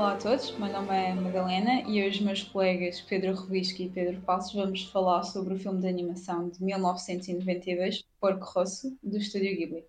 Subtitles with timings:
[0.00, 4.18] Olá a todos, meu nome é Madalena e hoje meus colegas Pedro Revisco e Pedro
[4.22, 9.84] Passos vamos falar sobre o filme de animação de 1992, Porco Rosso, do Estúdio Ghibli.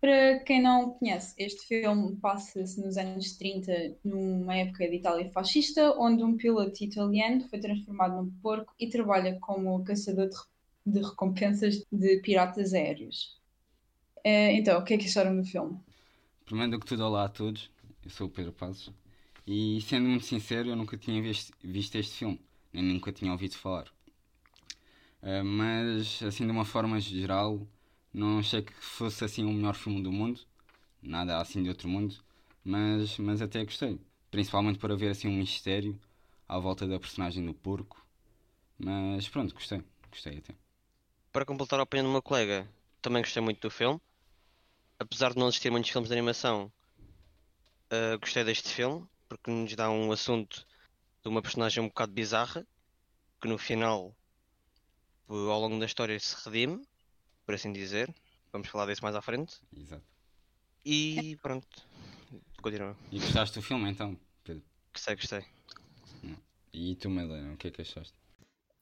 [0.00, 5.94] Para quem não conhece, este filme passa-se nos anos 30, numa época de Itália fascista,
[5.96, 10.30] onde um piloto italiano foi transformado num porco e trabalha como caçador
[10.84, 13.38] de recompensas de piratas aéreos.
[14.24, 15.78] Eh, então, o que é que acharam do filme?
[16.44, 17.70] Primeiro do que tudo, olá a todos.
[18.04, 18.92] Eu sou o Pedro Passos.
[19.50, 22.38] E sendo muito sincero, eu nunca tinha visto, este filme,
[22.70, 23.88] nem nunca tinha ouvido falar.
[25.22, 27.66] Uh, mas, assim, de uma forma geral,
[28.12, 30.38] não achei que fosse assim o melhor filme do mundo,
[31.00, 32.14] nada assim de outro mundo,
[32.62, 33.98] mas, mas até gostei.
[34.30, 35.98] Principalmente para ver assim um mistério
[36.46, 38.06] à volta da personagem do porco.
[38.78, 40.54] Mas pronto, gostei, gostei até.
[41.32, 42.68] Para completar a opinião do meu colega,
[43.00, 43.98] também gostei muito do filme.
[44.98, 46.70] Apesar de não existir muitos filmes de animação,
[47.90, 50.66] uh, gostei deste filme porque nos dá um assunto
[51.22, 52.66] de uma personagem um bocado bizarra
[53.40, 54.16] que no final,
[55.28, 56.82] ao longo da história, se redime,
[57.44, 58.12] por assim dizer.
[58.52, 59.60] Vamos falar disso mais à frente.
[59.76, 60.04] Exato.
[60.84, 61.66] E pronto,
[62.62, 62.96] continua.
[63.12, 64.62] E gostaste do filme então, Pedro?
[64.92, 65.44] Gostei, gostei.
[66.72, 68.14] E tu, Melena, o que é que achaste?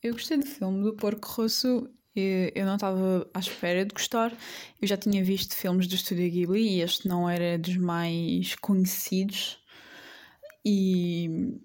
[0.02, 4.32] Eu gostei do filme do Porco Rosso eu não estava à espera de gostar.
[4.80, 9.58] Eu já tinha visto filmes do Estúdio Ghibli e este não era dos mais conhecidos.
[10.68, 11.60] E,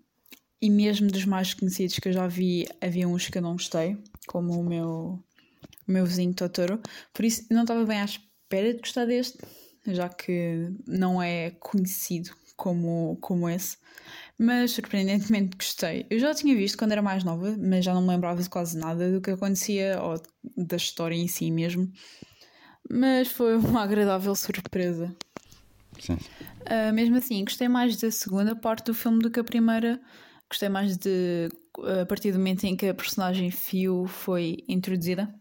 [0.62, 3.98] e mesmo dos mais conhecidos que eu já vi, havia uns que eu não gostei,
[4.28, 5.24] como o meu,
[5.88, 6.80] o meu vizinho Totoro.
[7.12, 9.40] Por isso, não estava bem à espera de gostar deste,
[9.88, 13.78] já que não é conhecido como, como esse
[14.42, 16.08] mas surpreendentemente gostei.
[16.10, 18.76] Eu já tinha visto quando era mais nova, mas já não me lembrava de quase
[18.76, 20.20] nada do que acontecia ou
[20.58, 21.92] da história em si mesmo.
[22.90, 25.16] Mas foi uma agradável surpresa.
[26.00, 26.18] Sim.
[26.62, 30.00] Uh, mesmo assim, gostei mais da segunda parte do filme do que a primeira.
[30.50, 31.50] Gostei mais de
[32.02, 35.34] a partir do momento em que a personagem Fio foi introduzida.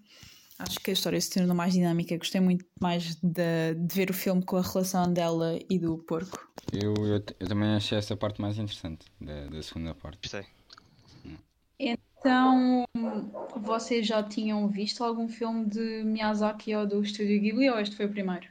[0.59, 2.17] Acho que a história se tornou mais dinâmica.
[2.19, 6.39] Gostei muito mais de, de ver o filme com a relação dela e do porco.
[6.73, 10.19] Eu, eu, eu também achei essa parte mais interessante da, da segunda parte.
[10.23, 10.47] Gostei.
[11.79, 12.85] Então,
[13.57, 18.05] vocês já tinham visto algum filme de Miyazaki ou do Estúdio Ghibli ou este foi
[18.05, 18.47] o primeiro?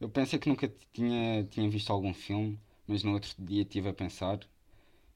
[0.00, 3.94] Eu pensei que nunca tinha, tinha visto algum filme, mas no outro dia estive a
[3.94, 4.40] pensar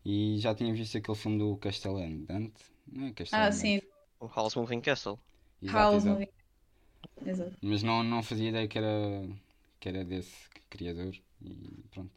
[0.04, 2.62] e já tinha visto aquele filme do Castelo Andante.
[2.86, 3.80] Não é Castelo Ah, sim.
[4.20, 5.18] O House Moving Castle.
[5.62, 6.20] Exato, House exato.
[6.20, 6.28] Moving.
[7.26, 7.56] Exato.
[7.62, 9.28] Mas não, não fazia ideia que era,
[9.80, 12.10] que era desse criador e pronto.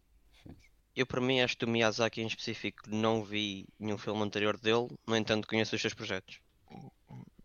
[0.43, 0.55] Foi.
[0.95, 4.87] Eu, para mim, acho que do Miyazaki em específico não vi nenhum filme anterior dele,
[5.07, 6.39] no entanto, conheço os seus projetos.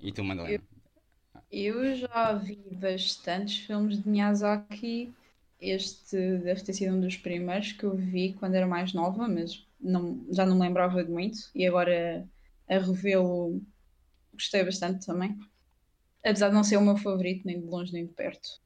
[0.01, 0.55] E tu, Madalena?
[0.55, 0.82] Eu
[1.97, 5.13] já vi bastantes filmes de Miyazaki.
[5.61, 9.67] Este deve ter sido um dos primeiros que eu vi quando era mais nova, mas
[9.81, 11.39] não, já não me lembrava de muito.
[11.55, 12.27] E agora
[12.69, 13.61] a revê-lo
[14.33, 15.39] gostei bastante também.
[16.25, 18.61] Apesar de não ser o meu favorito, nem de longe nem de perto.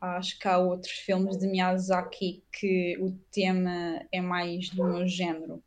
[0.00, 5.62] Acho que há outros filmes de Miyazaki que o tema é mais do meu género.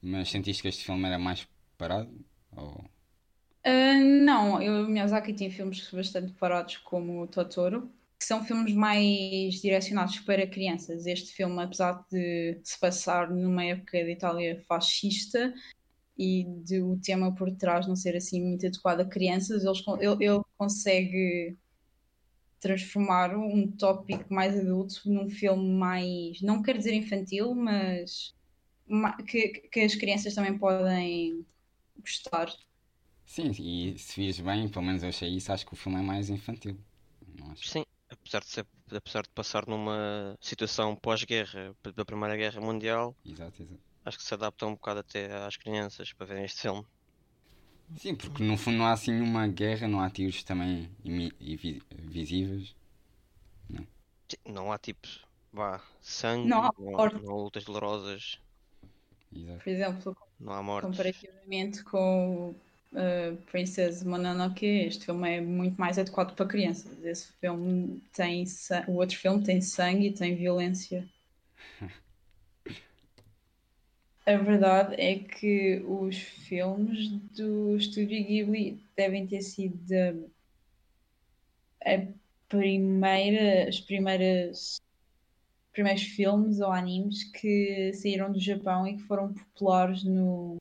[0.00, 1.46] Mas sentiste que este filme era mais
[1.78, 2.12] parado?
[2.56, 2.84] Ou...
[3.64, 9.54] Ah, não, eu, Miyazaki tem filmes bastante parados como o Totoro, que são filmes mais
[9.60, 11.06] direcionados para crianças.
[11.06, 15.52] Este filme, apesar de se passar numa época de Itália fascista
[16.18, 20.24] e de o tema por trás não ser assim muito adequado a crianças, eles ele,
[20.26, 21.56] ele consegue
[22.60, 28.34] transformar um tópico mais adulto num filme mais, não quero dizer infantil, mas
[28.86, 31.46] ma- que, que as crianças também podem
[31.98, 32.48] gostar.
[33.26, 36.02] Sim, e se vias bem, pelo menos eu achei isso, acho que o filme é
[36.02, 36.76] mais infantil.
[37.38, 37.70] Não acho?
[37.70, 43.62] Sim, apesar de, ser, apesar de passar numa situação pós-guerra, da Primeira Guerra Mundial, Exato,
[43.62, 43.80] exato.
[44.04, 46.86] acho que se adapta um bocado até às crianças para verem este filme.
[47.96, 50.90] Sim, porque no fundo não há assim uma guerra, não há tiros também
[52.08, 52.74] visíveis.
[54.28, 55.08] Sim, Não há tipo,
[55.52, 58.38] vá, sangue, Não há não há, não há lutas dolorosas,
[59.34, 59.64] Exato.
[59.64, 60.90] Por exemplo, não há mortes.
[60.90, 62.54] comparativamente com
[62.94, 67.04] uh, Princess Mononoke, este filme é muito mais adequado para crianças.
[67.04, 68.44] Esse filme tem
[68.88, 71.06] o outro filme tem sangue e tem violência.
[74.26, 79.76] A verdade é que os filmes do Estúdio Ghibli devem ter sido
[81.84, 82.06] a, a
[82.48, 84.80] primeira, as primeiras
[85.72, 90.56] primeiros filmes ou animes que saíram do Japão e que foram populares no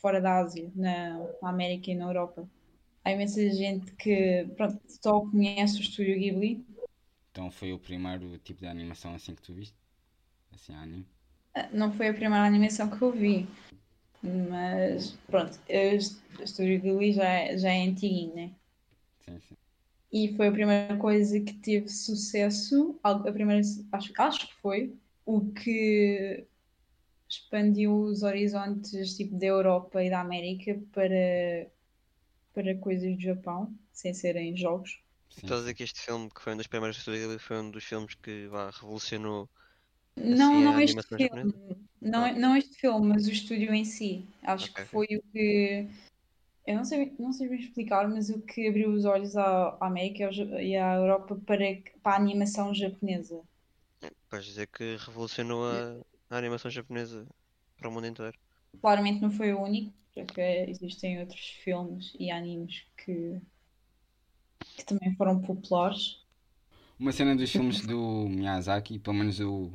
[0.00, 2.48] fora da Ásia, na, na América e na Europa.
[3.04, 6.64] Há imensa gente que pronto, só conhece o Estúdio Ghibli.
[7.30, 9.76] Então foi o primeiro tipo de animação assim que tu viste?
[10.54, 11.06] Assim, anime?
[11.72, 13.46] Não foi a primeira animação que eu vi.
[14.22, 18.50] Mas pronto, a Estúdio Ghibli já, é, já é antiguinho, né?
[19.20, 19.56] Sim, sim.
[20.10, 23.60] E foi a primeira coisa que teve sucesso, a primeira,
[23.92, 24.96] acho, acho que foi,
[25.26, 26.46] o que
[27.28, 31.70] expandiu os horizontes tipo da Europa e da América para,
[32.54, 35.00] para coisas do Japão, sem serem jogos.
[35.30, 35.40] Sim.
[35.42, 37.84] Estás a dizer que este filme, que foi um dos primeiros estúdios, foi um dos
[37.84, 39.48] filmes que vá, revolucionou
[40.16, 41.54] não, assim, não este filme.
[42.00, 42.32] Não, ah.
[42.32, 44.24] não este filme, mas o estúdio em si.
[44.42, 44.84] Acho okay.
[44.84, 45.88] que foi o que.
[46.66, 49.86] Eu não sei, não sei bem explicar, mas o que abriu os olhos à, à
[49.86, 50.30] América
[50.60, 51.64] e à Europa para,
[52.02, 53.40] para a animação japonesa.
[54.28, 55.96] Podes dizer que revolucionou a,
[56.30, 57.26] a animação japonesa
[57.76, 58.38] para o mundo inteiro.
[58.80, 63.40] Claramente não foi o único, porque existem outros filmes e animes que,
[64.76, 66.22] que também foram populares.
[66.98, 69.72] Uma cena dos filmes do Miyazaki, pelo menos o,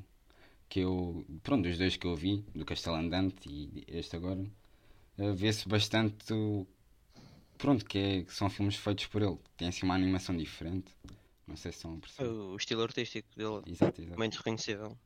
[0.73, 4.43] que eu, pronto, os dois que eu vi, do Castelo Andante e este agora,
[5.19, 6.33] eh, vê-se bastante,
[7.57, 9.37] pronto, que, é, que são filmes feitos por ele.
[9.55, 10.91] Tem assim uma animação diferente.
[11.47, 12.27] Não sei se são a perceber.
[12.27, 14.17] O estilo artístico dele exato, exato.
[14.17, 14.97] muito reconhecível.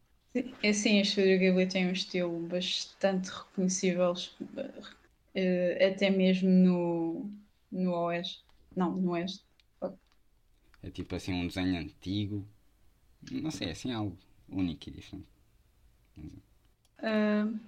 [0.61, 4.13] É sim, a Estúdio Ghibli tem um estilo bastante reconhecível,
[5.33, 7.31] eh, até mesmo no,
[7.71, 8.43] no Oeste.
[8.75, 9.43] Não, no Oeste.
[10.83, 12.47] É tipo assim um desenho antigo.
[13.31, 14.17] Não sei, é assim algo
[14.49, 15.27] único e diferente.
[16.99, 17.59] Uh,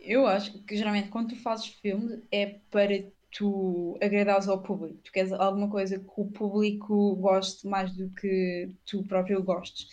[0.00, 4.98] eu acho que geralmente quando tu fazes filme é para tu agradares ao público.
[5.02, 9.88] Tu queres alguma coisa que o público goste mais do que tu próprio gostes.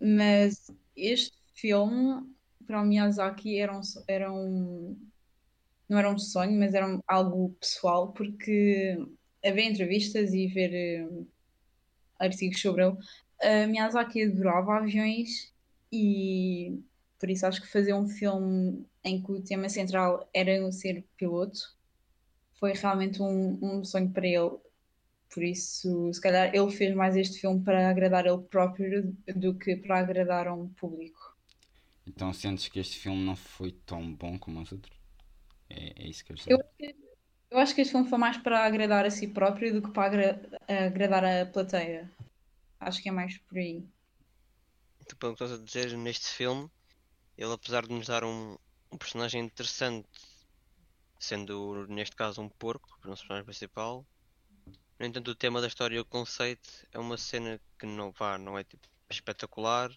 [0.00, 0.70] Mas
[1.00, 2.22] este filme,
[2.66, 4.96] para o Miyazaki, era um, era um
[5.88, 8.96] não era um sonho, mas era um, algo pessoal, porque
[9.44, 11.26] a ver entrevistas e ver uh,
[12.18, 15.52] artigos sobre ele, uh, Miyazaki adorava aviões
[15.92, 16.78] e
[17.18, 21.58] por isso acho que fazer um filme em que o tema central era ser piloto
[22.60, 24.50] foi realmente um, um sonho para ele.
[25.32, 29.76] Por isso, se calhar ele fez mais este filme para agradar ele próprio do que
[29.76, 31.36] para agradar a um público.
[32.06, 34.96] Então sentes que este filme não foi tão bom como os outros?
[35.68, 36.94] É, é isso que eu eu,
[37.50, 40.06] eu acho que este filme foi mais para agradar a si próprio do que para
[40.06, 42.10] agra agradar a plateia.
[42.80, 43.84] Acho que é mais por aí.
[45.08, 46.70] Tu, pelo que estás a dizer, neste filme,
[47.36, 48.56] ele apesar de nos dar um,
[48.92, 50.08] um personagem interessante,
[51.18, 54.04] sendo neste caso um porco, o personagem principal,
[55.00, 58.36] no entanto o tema da história e o conceito é uma cena que não vá,
[58.36, 59.90] não é tipo espetacular,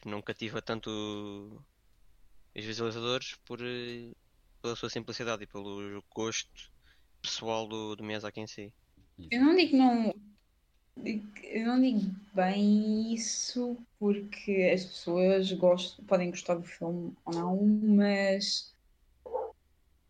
[0.00, 0.88] que não cativa tanto
[2.56, 4.12] os visualizadores por, eh,
[4.62, 6.72] pela sua simplicidade e pelo gosto
[7.20, 8.72] pessoal do, do Miyazaki em si.
[9.32, 10.14] Eu não digo não
[11.42, 17.66] eu não digo bem isso porque as pessoas gostam, podem gostar do filme ou não,
[17.66, 18.72] mas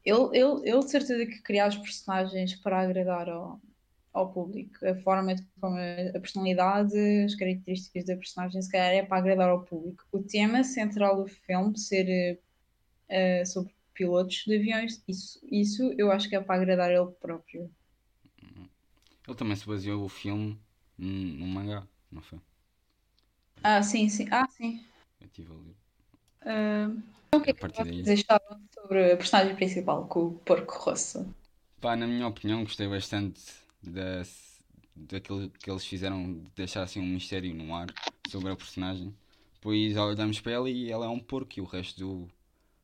[0.04, 3.60] ele, ele, ele de certeza que cria os personagens para agradar ao,
[4.18, 4.84] ao público.
[4.86, 9.48] A forma como a, a personalidade, as características da personagem, se calhar é para agradar
[9.48, 10.04] ao público.
[10.12, 12.38] O tema central do filme ser
[13.10, 17.70] uh, sobre pilotos de aviões, isso, isso eu acho que é para agradar ele próprio.
[19.26, 20.58] Ele também se baseou o filme
[20.96, 22.40] num mangá, não foi?
[23.62, 24.26] Ah, sim, sim.
[24.30, 24.82] Ah, sim.
[25.20, 25.76] Eu estive a ler.
[26.40, 30.78] Uh, então, o que é que vocês achavam sobre a personagem principal, com o Porco
[30.78, 31.26] Rosso?
[31.80, 33.42] Pá, na minha opinião, gostei bastante
[33.82, 34.22] da,
[34.94, 37.88] daquilo que eles fizeram de deixar assim um mistério no ar
[38.28, 39.14] sobre a personagem.
[39.60, 42.28] Pois olhamos para ela e ela é um porco e o resto do,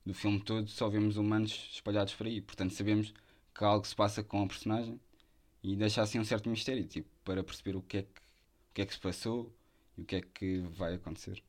[0.05, 2.41] do filme todo só vemos humanos espalhados por aí.
[2.41, 3.13] Portanto, sabemos
[3.55, 5.01] que algo se passa com a personagem
[5.63, 8.83] e deixa assim um certo mistério, tipo, para perceber o que é que, o que,
[8.83, 9.53] é que se passou
[9.97, 11.43] e o que é que vai acontecer.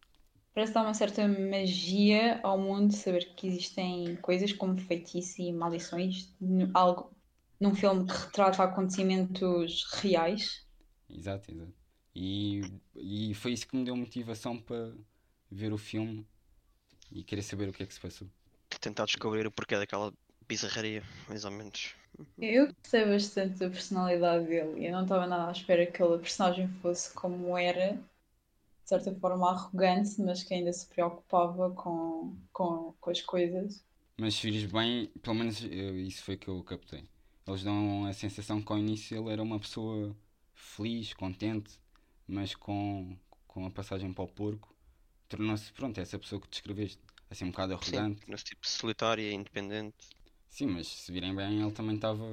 [0.54, 6.34] Parece dar uma certa magia ao mundo saber que existem coisas como feitiço e maldições,
[6.74, 7.12] algo
[7.60, 10.66] num filme que retrata acontecimentos reais.
[11.10, 11.74] Exato, exato.
[12.16, 12.62] E,
[12.96, 14.94] e foi isso que me deu motivação para
[15.52, 16.26] ver o filme
[17.12, 18.30] e querer saber o que é que se passou.
[18.80, 20.14] Tentar descobrir o porquê daquela
[20.48, 21.96] bizarraria, mais ou menos.
[22.38, 24.86] Eu gostei bastante da personalidade dele.
[24.88, 28.02] Eu não estava nada à espera que aquele personagem fosse como era, de
[28.90, 33.86] certa forma arrogante, mas que ainda se preocupava com, com, com as coisas.
[34.20, 37.08] Mas se vires bem, pelo menos eu, isso foi que eu captei.
[37.48, 40.16] Eles dão a sensação que ao início ele era uma pessoa
[40.54, 41.80] feliz, contente,
[42.28, 44.76] mas com, com a passagem para o porco
[45.28, 47.00] tornou-se, pronto, essa pessoa que descreveste,
[47.30, 48.22] assim um bocado arrogante.
[48.24, 50.10] Sim, nesse tipo solitária, independente.
[50.50, 52.26] Sim, mas se virem bem, ele também estava.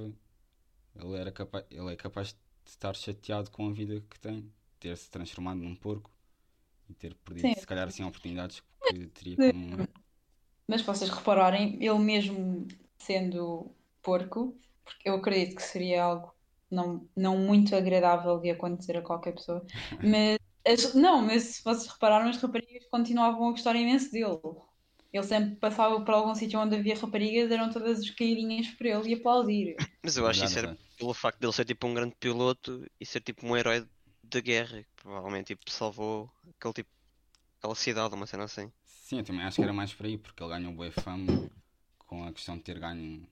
[0.95, 1.65] Ele, era capaz...
[1.71, 5.75] ele é capaz de estar chateado com a vida que tem, ter se transformado num
[5.75, 6.11] porco
[6.89, 7.61] e ter perdido, Sim.
[7.61, 8.63] se calhar, assim, oportunidades.
[8.89, 9.89] que teria como.
[10.69, 12.67] Mas se vocês repararem, ele mesmo
[12.97, 16.33] sendo porco, porque eu acredito que seria algo
[16.71, 19.65] não, não muito agradável de acontecer a qualquer pessoa,
[20.03, 24.39] mas as- não, mas se vocês repararam, as raparigas continuavam a gostar imenso dele.
[25.13, 29.15] Ele sempre passava por algum sítio onde havia raparigas, eram todas caidinhas por ele e
[29.15, 29.77] aplaudir.
[30.03, 33.07] Mas eu acho que isso era pelo facto dele ser tipo um grande piloto e
[33.07, 33.89] ser tipo um herói
[34.23, 36.91] de guerra, que provavelmente tipo, salvou aquele tipo,
[37.61, 38.73] aquela cidade, uma cena assim.
[38.85, 41.51] Sim, eu também acho que era mais por aí, porque ele ganhou boa fama
[41.99, 43.27] com a questão de ter ganho.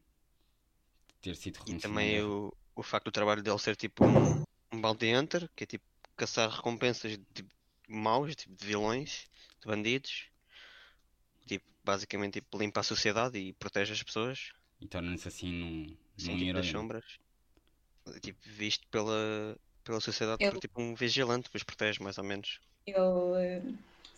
[1.21, 1.83] Ter sido E reconhecido.
[1.83, 2.29] também na guerra.
[2.29, 5.85] o, o facto do trabalho dele ser tipo um, um bounty hunter, que é tipo
[6.17, 7.51] caçar recompensas de tipo,
[7.89, 9.29] maus, tipo de vilões,
[9.61, 10.29] de bandidos.
[11.47, 14.53] Tipo, basicamente tipo, limpa a sociedade e protege as pessoas.
[14.81, 16.63] E torna-se assim num, Sim, num tipo, herói.
[16.63, 17.05] das sombras.
[18.23, 22.25] Tipo, visto pela, pela sociedade Ele- por tipo um vigilante que os protege, mais ou
[22.25, 22.61] menos.
[22.87, 23.63] Ele, eh,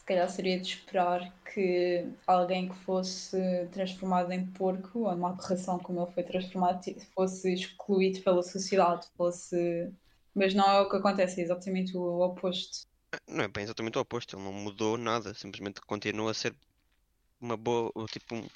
[0.02, 3.36] se calhar, seria de esperar que alguém que fosse
[3.72, 6.80] transformado em porco, ou numa aberração como ele foi transformado,
[7.14, 9.56] fosse excluído pela sociedade, fosse.
[10.34, 12.86] Mas não é o que acontece, é exatamente o oposto.
[13.28, 16.54] Não é bem exatamente o oposto, ele não mudou nada, simplesmente continua a ser
[17.40, 18.48] uma boa, tipo, um-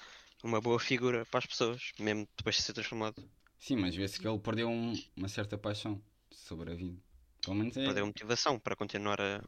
[0.44, 3.16] uma boa figura para as pessoas, mesmo depois de ser transformado.
[3.58, 6.00] Sim, mas vê-se que ele perdeu um- uma certa paixão
[6.30, 6.98] sobre a vida.
[7.42, 7.84] Pelo menos é.
[7.86, 9.42] Perdeu motivação para continuar a,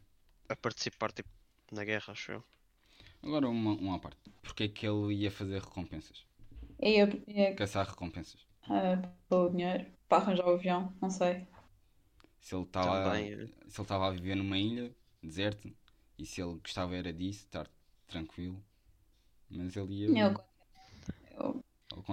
[0.48, 1.28] a participar tipo,
[1.74, 2.44] na guerra, acho eu.
[3.22, 4.18] Agora uma, uma à parte.
[4.42, 6.26] Porquê é que ele ia fazer recompensas?
[6.80, 7.00] É,
[7.42, 8.40] é, Caçar recompensas.
[8.68, 11.48] ah, pelo dinheiro, para arranjar o avião, não sei.
[12.40, 15.70] Se ele estava Também, eh, se ele estava a viver numa ilha deserta
[16.18, 17.68] e se ele gostava era disso, estar
[18.06, 18.62] tranquilo.
[19.50, 20.08] Mas ele ia.
[20.08, 20.34] Ele,
[21.40, 21.62] ele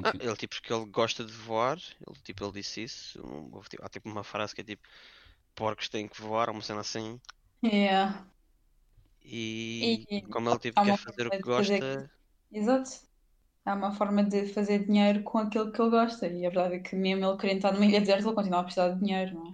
[0.04, 3.22] Ah, ele tipo que ele gosta de voar, ele tipo ele disse isso.
[3.26, 4.88] um- houve, tipo, há tipo uma frase que é tipo
[5.56, 7.20] porcos têm que voar, uma cena assim.
[7.64, 8.26] é,
[9.25, 12.12] E, E como ele tipo quer fazer o que de fazer gosta,
[12.51, 12.91] exato.
[13.65, 16.27] Há uma forma de fazer dinheiro com aquilo que ele gosta.
[16.27, 18.63] E a verdade é que mesmo ele querendo estar numa ilha deserta, ele continua a
[18.63, 19.48] precisar de dinheiro, não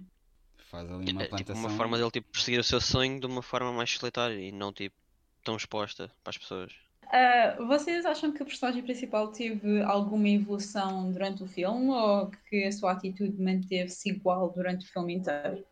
[0.70, 3.42] faz ali uma é tipo uma forma dele tipo perseguir o seu sonho de uma
[3.42, 4.96] forma mais solitária e não tipo
[5.44, 6.72] tão exposta para as pessoas.
[7.06, 12.64] Ah, vocês acham que a personagem principal teve alguma evolução durante o filme ou que
[12.64, 15.64] a sua atitude manteve-se igual durante o filme inteiro?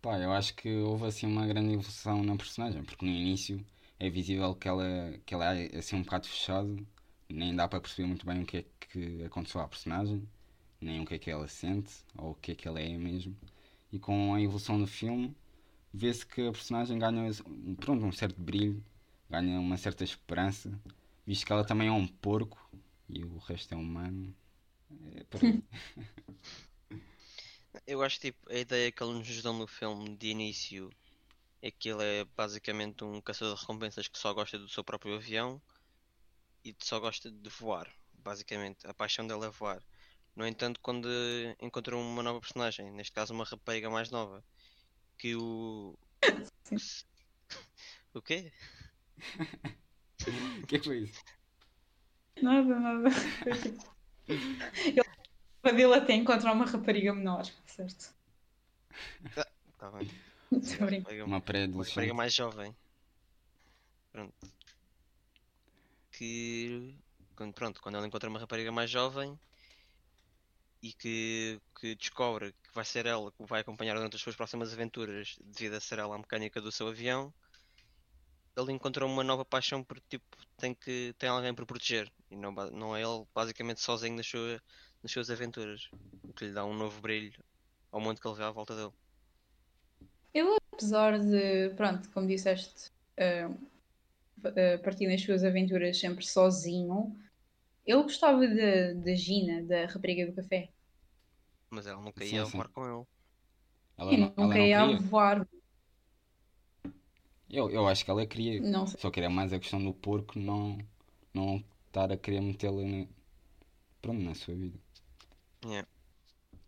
[0.00, 3.64] Pá, eu acho que houve assim uma grande evolução na personagem, porque no início
[3.98, 4.84] é visível que ela,
[5.26, 6.86] que ela é assim um bocado fechado,
[7.28, 10.28] nem dá para perceber muito bem o que é que aconteceu à personagem,
[10.80, 13.36] nem o que é que ela sente, ou o que é que ela é mesmo.
[13.92, 15.34] E com a evolução do filme,
[15.94, 17.30] vê-se que a personagem ganha
[17.80, 18.84] pronto, um certo brilho,
[19.30, 20.72] ganha uma certa esperança,
[21.26, 22.58] visto que ela também é um porco
[23.08, 24.34] e o resto é humano.
[25.16, 25.26] É.
[27.86, 30.90] Eu acho tipo a ideia que ele nos dão no filme de início
[31.62, 35.14] é que ele é basicamente um caçador de recompensas que só gosta do seu próprio
[35.16, 35.60] avião
[36.64, 38.86] e que só gosta de voar, basicamente.
[38.86, 39.82] A paixão dele é voar.
[40.36, 41.08] No entanto, quando
[41.60, 44.44] encontrou uma nova personagem, neste caso uma rapariga mais nova,
[45.18, 45.98] que o.
[48.14, 48.50] O quê?
[50.62, 51.22] O que é que foi isso?
[52.42, 53.08] Nada, nada.
[54.26, 55.07] Ele
[55.68, 58.14] a dele até encontrar uma rapariga menor, certo?
[59.78, 60.08] Tá bem.
[60.50, 60.86] Brincar.
[60.86, 62.12] Rapariga- Uma pré-adolescente.
[62.12, 62.74] mais jovem.
[64.10, 64.34] Pronto.
[66.12, 66.94] Que.
[67.36, 69.38] Quando, pronto, quando ela encontra uma rapariga mais jovem
[70.82, 74.34] e que, que descobre que vai ser ela que o vai acompanhar durante as suas
[74.34, 77.32] próximas aventuras, devido a ser ela a mecânica do seu avião,
[78.56, 82.10] ele encontrou uma nova paixão porque tipo, tem que tem alguém para proteger.
[82.28, 84.60] E não, não é ele basicamente sozinho nas, sua,
[85.02, 85.90] nas suas aventuras.
[86.22, 87.42] O que lhe dá um novo brilho
[87.92, 88.92] ao mundo que ele vê à volta dele.
[90.72, 93.50] Apesar de, pronto, como disseste, ah,
[94.44, 97.16] ah, partir nas suas aventuras sempre sozinho,
[97.86, 100.70] ele gostava da Gina, da rapariga do café.
[101.70, 102.58] Mas ela nunca Sim, ia sim.
[102.58, 103.06] voar com ele.
[103.98, 105.46] Ela E não, ela não nunca ia voar,
[107.50, 108.60] Eu, eu acho que ela queria.
[108.60, 109.00] não sei.
[109.00, 110.78] Só que era mais a questão do porco não,
[111.34, 113.06] não estar a querer metê-la na,
[114.02, 114.78] pronto, na sua vida.
[115.64, 115.86] Yeah.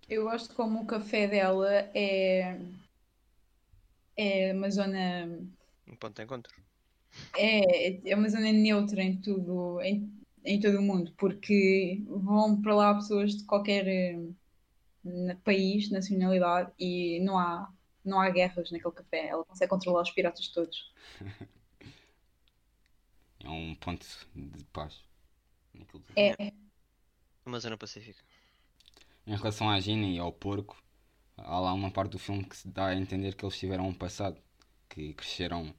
[0.08, 2.58] Eu gosto como o café dela é,
[4.16, 5.26] é uma zona
[5.86, 6.52] Um ponto de encontro.
[7.36, 10.10] é, é uma zona neutra em tudo, em,
[10.44, 17.20] em todo o mundo, porque vão para lá pessoas de qualquer eh, país, nacionalidade, e
[17.20, 17.72] não há,
[18.04, 19.28] não há guerras naquele café.
[19.28, 20.92] Ela consegue controlar os piratas todos.
[23.42, 25.02] É um ponto de paz.
[25.88, 26.04] tudo.
[26.16, 26.52] É,
[27.46, 28.22] Uma zona pacífica.
[29.30, 30.76] Em relação à Gina e ao porco,
[31.36, 33.94] há lá uma parte do filme que se dá a entender que eles tiveram um
[33.94, 34.36] passado,
[34.88, 35.72] que cresceram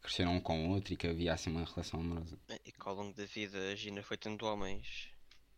[0.00, 2.38] cresceram um com o outro e que havia assim uma relação amorosa.
[2.64, 5.10] E que ao longo da vida a Gina foi tendo homens,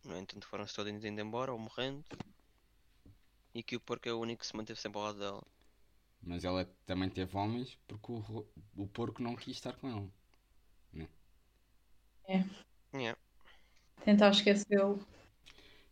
[0.03, 2.03] no entanto foram-se todos indo embora ou morrendo.
[3.55, 5.43] E que o porco é o único que se manteve sempre ao lado dela.
[6.21, 10.09] Mas ela também teve homens porque o, o porco não quis estar com ela.
[12.93, 13.17] Yeah.
[14.03, 14.99] Tentar esquecê-lo.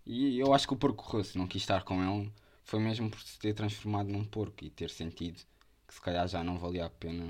[0.08, 2.26] E eu acho que o porco rosso não quis estar com ela
[2.64, 5.40] foi mesmo por se ter transformado num porco e ter sentido
[5.88, 7.26] que se calhar já não valia a pena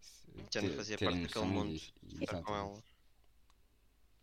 [0.00, 1.80] se- Já não ter- fazia ter parte daquele mundo.
[2.02, 2.82] e- Estar com ela.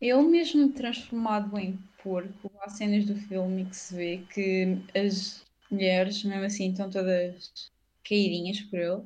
[0.01, 6.23] Ele mesmo transformado em porco, há cenas do filme que se vê que as mulheres,
[6.23, 7.71] mesmo assim, estão todas
[8.03, 9.03] caidinhas por ele.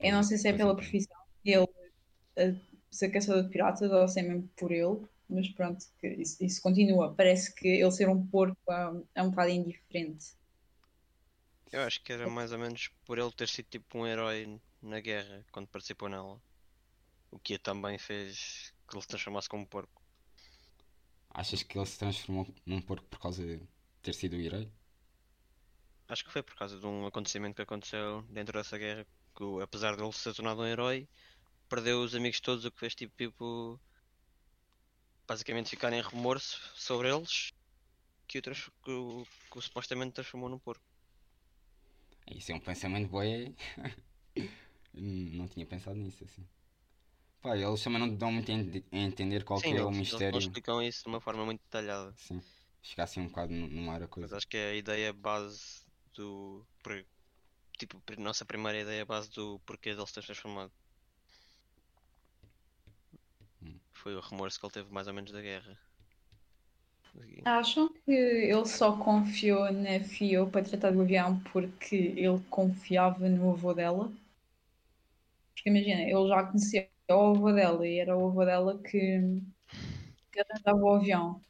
[0.00, 0.74] Eu não sei se é pela é.
[0.74, 1.66] profissão dele
[2.38, 2.54] a
[2.90, 6.62] ser caçador de piratas ou se é mesmo por ele, mas pronto, que isso, isso
[6.62, 7.14] continua.
[7.14, 10.34] Parece que ele ser um porco é, é um bocado indiferente.
[11.72, 15.00] Eu acho que era mais ou menos por ele ter sido tipo um herói na
[15.00, 16.40] guerra quando participou nela.
[17.30, 20.02] O que também fez que ele se transformasse como porco.
[21.30, 23.60] Achas que ele se transformou num porco por causa de
[24.00, 24.70] ter sido o herói?
[26.08, 29.04] Acho que foi por causa de um acontecimento que aconteceu dentro dessa guerra,
[29.34, 31.08] que apesar de ele se ter tornado um herói,
[31.68, 33.80] perdeu os amigos todos, o que fez tipo, tipo
[35.28, 37.52] basicamente ficarem em remorso sobre eles,
[38.28, 40.84] que o, trans- que o, que o supostamente transformou num porco.
[42.30, 43.52] Isso é um pensamento bué.
[44.94, 46.44] não tinha pensado nisso assim.
[47.42, 49.98] Pá, eles também não dão muito a ente- a entender qual Sim, é o eles,
[49.98, 50.40] eles mistério.
[50.44, 52.12] explicam isso de uma forma muito detalhada.
[52.16, 52.40] Sim.
[52.82, 54.36] Fica assim um bocado no, ar a Mas coisa.
[54.36, 56.66] acho que é a ideia base do.
[57.78, 60.72] Tipo, a nossa primeira ideia base do porquê dele se ter transformado.
[63.62, 63.80] Hum.
[64.06, 65.74] Foi o remorso que ele teve mais ou menos da guerra.
[67.46, 73.52] Acham que ele só confiou na Fio para tratar do avião porque ele confiava no
[73.52, 74.12] avô dela?
[75.54, 79.20] Porque imagina, ele já conhecia o avô dela e era o avô dela que,
[80.32, 81.42] que arranjava o avião.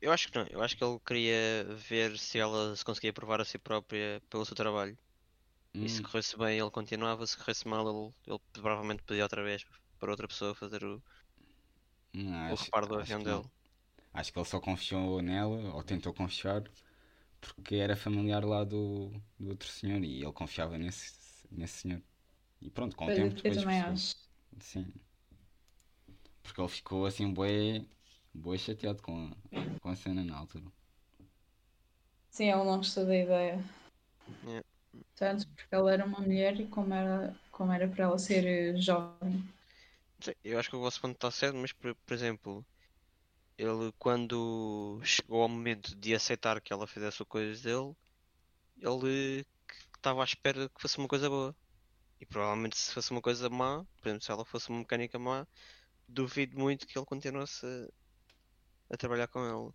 [0.00, 3.40] Eu acho que não, eu acho que ele queria ver se ela se conseguia provar
[3.40, 4.98] a si própria pelo seu trabalho.
[5.80, 9.44] E se Hum, corresse bem ele continuava, se corresse mal ele, ele provavelmente pedia outra
[9.44, 11.02] vez para outra pessoa fazer o,
[12.14, 13.42] hum, o acho- reparo do avião que não.
[13.42, 13.48] dele.
[14.14, 16.64] Acho que ele só confiou nela, ou tentou confiar,
[17.40, 21.14] porque era familiar lá do, do outro senhor e ele confiava nesse,
[21.52, 22.02] nesse senhor.
[22.60, 23.82] E pronto, com o Eu, tempo eu depois também percebeu.
[23.82, 24.14] acho.
[24.60, 24.92] Sim.
[26.42, 27.86] Porque ele ficou assim bué,
[28.34, 29.30] bué chateado com a,
[29.80, 30.70] com a cena na altura.
[32.30, 33.62] Sim, ele não gostou da ideia.
[34.42, 34.60] Yeah.
[35.14, 38.76] Tanto porque ela era uma mulher e como era, como era para ela ser eh,
[38.80, 39.48] jovem.
[40.22, 42.66] Sim, eu acho que o vosso ponto está certo, mas por, por exemplo,
[43.58, 47.94] ele quando chegou ao momento de aceitar que ela fizesse o coisas dele,
[48.78, 49.46] ele
[49.96, 51.56] estava à espera que fosse uma coisa boa.
[52.20, 55.46] E provavelmente se fosse uma coisa má, por exemplo, se ela fosse uma mecânica má,
[56.08, 57.66] duvido muito que ele continuasse
[58.90, 59.74] a, a trabalhar com ela.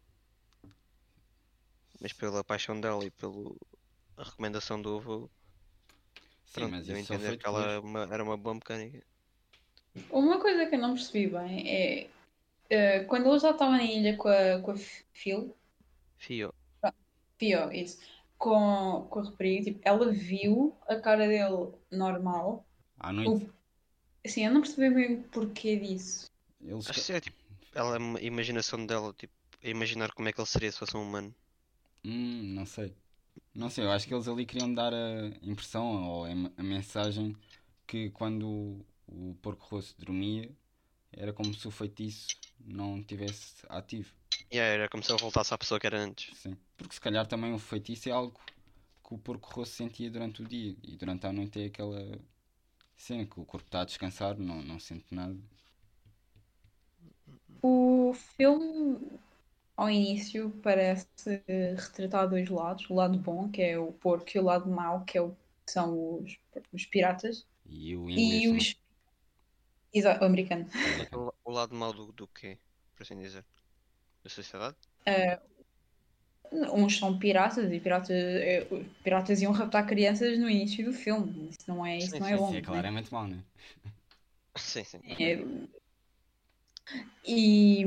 [2.00, 3.54] Mas pela paixão dela e pela
[4.18, 5.30] recomendação do avô,
[6.46, 9.06] Sim, pronto, mas só entender que ela uma, era uma boa mecânica.
[10.12, 12.10] Uma coisa que eu não percebi bem é
[12.70, 14.76] eh, quando ele já estava na ilha com a, com a
[15.14, 15.56] Phil,
[16.18, 16.52] Fio.
[17.38, 18.00] Fio, isso,
[18.38, 22.66] com, com a rapariga, tipo, ela viu a cara dele normal.
[23.00, 23.50] À noite,
[24.26, 26.32] Assim, eu não percebi bem o porquê disso.
[26.62, 26.90] eles.
[26.90, 27.38] Acho que é tipo,
[27.74, 31.02] ela, a imaginação dela, tipo, a imaginar como é que ele seria se fosse um
[31.04, 31.34] humano.
[32.04, 32.96] Hum, não sei.
[33.54, 37.36] Não sei, eu acho que eles ali queriam dar a impressão ou a a mensagem
[37.88, 40.50] que quando o porco rosso dormia
[41.12, 44.14] era como se o feitiço não tivesse ativo.
[44.52, 46.34] E aí era como se ele voltasse à pessoa que era antes.
[46.34, 46.58] Sim.
[46.78, 48.40] Porque se calhar também o feitiço é algo
[49.08, 52.20] que o porco rosso sentia durante o dia e durante a noite é aquela
[52.98, 55.38] cena que o corpo está a descansar, não, não sente nada.
[57.62, 59.00] O filme,
[59.76, 61.08] ao início, parece
[61.48, 65.18] retratar dois lados: o lado bom, que é o porco, e o lado mau, que
[65.18, 65.32] é o,
[65.66, 66.38] que são os,
[66.74, 67.46] os piratas.
[67.70, 68.76] E o E inglês os.
[69.96, 70.66] Exato, o americano.
[70.82, 71.08] também.
[71.14, 72.58] O, o lado mau do, do quê?
[72.96, 73.46] Por assim dizer.
[74.24, 74.78] Da sociedade?
[76.74, 81.50] Uns são piratas e piratas, eh, os piratas iam raptar crianças no início do filme.
[81.50, 82.46] Isso não é, isso Sim, não sim, é sim, bom.
[82.50, 82.68] Isso é né?
[82.68, 83.44] claramente mau, né?
[84.58, 85.02] Sim, sim.
[85.20, 85.38] É,
[87.28, 87.84] E,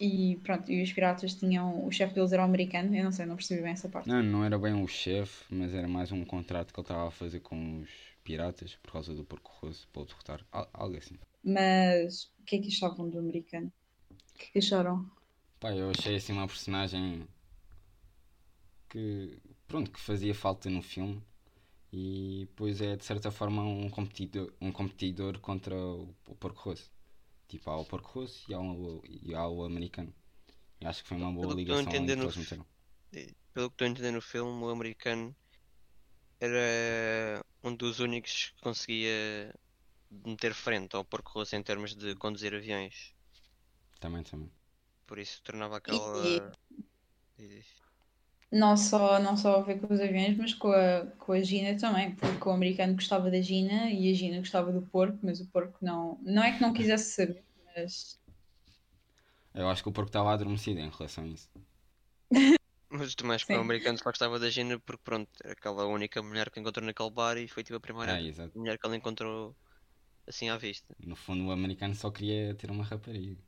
[0.00, 1.84] e pronto, e os piratas tinham.
[1.86, 4.08] O chefe deles era o americano, eu não sei, não percebi bem essa parte.
[4.08, 7.10] Não, não era bem o chefe, mas era mais um contrato que ele estava a
[7.10, 10.40] fazer com os piratas por causa do porco rosso para o derrotar.
[10.52, 11.16] Al- Algo assim.
[11.42, 13.68] Mas o que é que achavam do americano?
[14.34, 15.10] O que é que acharam?
[15.60, 17.28] Pá, eu achei assim uma personagem
[18.88, 21.22] que, pronto, que fazia falta no filme
[21.92, 26.90] e depois é de certa forma um competidor, um competidor contra o, o porco rosso.
[27.48, 30.14] Tipo, há o porco rosso e há o, e há o americano.
[30.80, 32.00] E acho que foi uma boa Pelo que estou a ligação que
[32.56, 32.66] no.
[33.52, 35.34] Pelo que estou a entender no filme, o americano
[36.40, 39.54] era um dos únicos que conseguia
[40.10, 43.14] meter frente ao porco rosso em termos de conduzir aviões.
[43.98, 44.50] Também, também.
[45.06, 46.52] Por isso tornava aquela.
[47.38, 47.66] Diz.
[48.50, 51.78] Não só, não só a ver com os aviões, mas com a, com a Gina
[51.78, 55.46] também, porque o americano gostava da Gina e a Gina gostava do porco, mas o
[55.46, 56.18] porco não.
[56.22, 58.18] Não é que não quisesse saber, mas.
[59.52, 61.50] Eu acho que o porco estava adormecido em relação a isso.
[62.90, 66.22] Mas também acho que o americano só gostava da Gina porque, pronto, era aquela única
[66.22, 68.54] mulher que encontrou naquele bar e foi tipo a primeira É, exato.
[68.54, 69.56] mulher que ele encontrou
[70.26, 70.96] assim à vista.
[70.98, 73.42] No fundo, o americano só queria ter uma rapariga.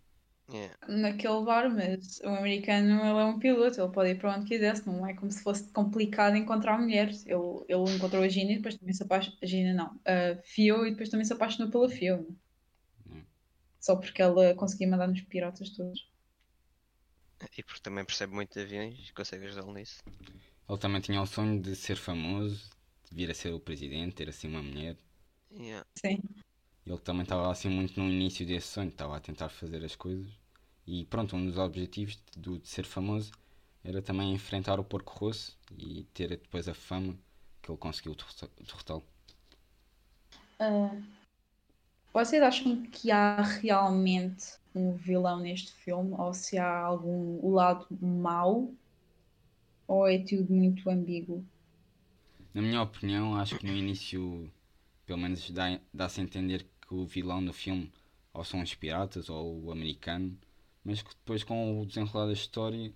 [0.51, 0.75] É.
[0.89, 4.87] naquele bar, mas o americano ele é um piloto, ele pode ir para onde quisesse,
[4.87, 7.25] não é como se fosse complicado encontrar mulheres.
[7.27, 9.39] Ele, ele encontrou a Gina e depois também se apaixonou.
[9.43, 12.27] A Gina não, a Fio e depois também se apaixonou pela Fio.
[13.09, 13.27] Hum.
[13.81, 16.09] Só porque ela conseguia mandar nos piratas todos.
[17.57, 20.03] E porque também percebe muito de aviões e consegue ajudá-lo nisso.
[20.69, 22.71] Ele também tinha o sonho de ser famoso,
[23.09, 24.97] de vir a ser o presidente, ter assim uma mulher.
[25.51, 25.87] Yeah.
[25.95, 26.21] Sim.
[26.87, 30.29] Ele também estava assim muito no início desse sonho, estava a tentar fazer as coisas.
[30.87, 33.31] E pronto, um dos objetivos do, de ser famoso
[33.85, 37.19] era também enfrentar o porco rosso e ter depois a fama
[37.63, 38.17] que ele conseguiu
[38.61, 39.05] derrotá-lo.
[40.59, 40.91] Ah,
[42.13, 46.13] vocês acham que há realmente um vilão neste filme?
[46.19, 48.73] Ou se há algum lado mau?
[49.89, 51.45] Ou é tudo muito ambíguo?
[52.55, 54.51] Na minha opinião, acho que no início,
[55.07, 57.93] pelo menos dá- dá-se a entender que o vilão do filme
[58.35, 60.37] ou são os piratas ou o americano,
[60.85, 62.93] mas que depois com o desenrolar da história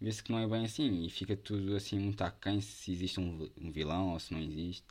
[0.00, 3.50] vê-se que não é bem assim e fica tudo assim muito aquém se existe um
[3.72, 4.84] vilão ou se não existe.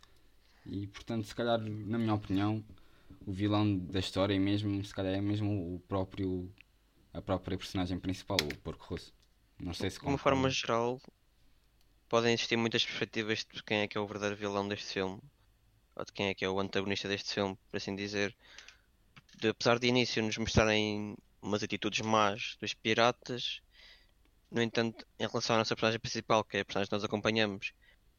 [0.66, 2.64] E portanto, se calhar, na minha opinião,
[3.30, 6.52] o vilão da história mesmo, se calhar é mesmo o próprio,
[7.14, 9.14] a própria personagem principal, o Porco Rosso.
[9.60, 11.00] Não sei se De uma forma geral,
[12.08, 15.22] podem existir muitas perspectivas de quem é que é o verdadeiro vilão deste filme,
[15.96, 18.36] ou de quem é que é o antagonista deste filme, por assim dizer.
[19.38, 23.62] De, apesar de início nos mostrarem umas atitudes más dos piratas,
[24.50, 27.74] no entanto, em relação à nossa personagem principal, que é a personagem que nós acompanhamos,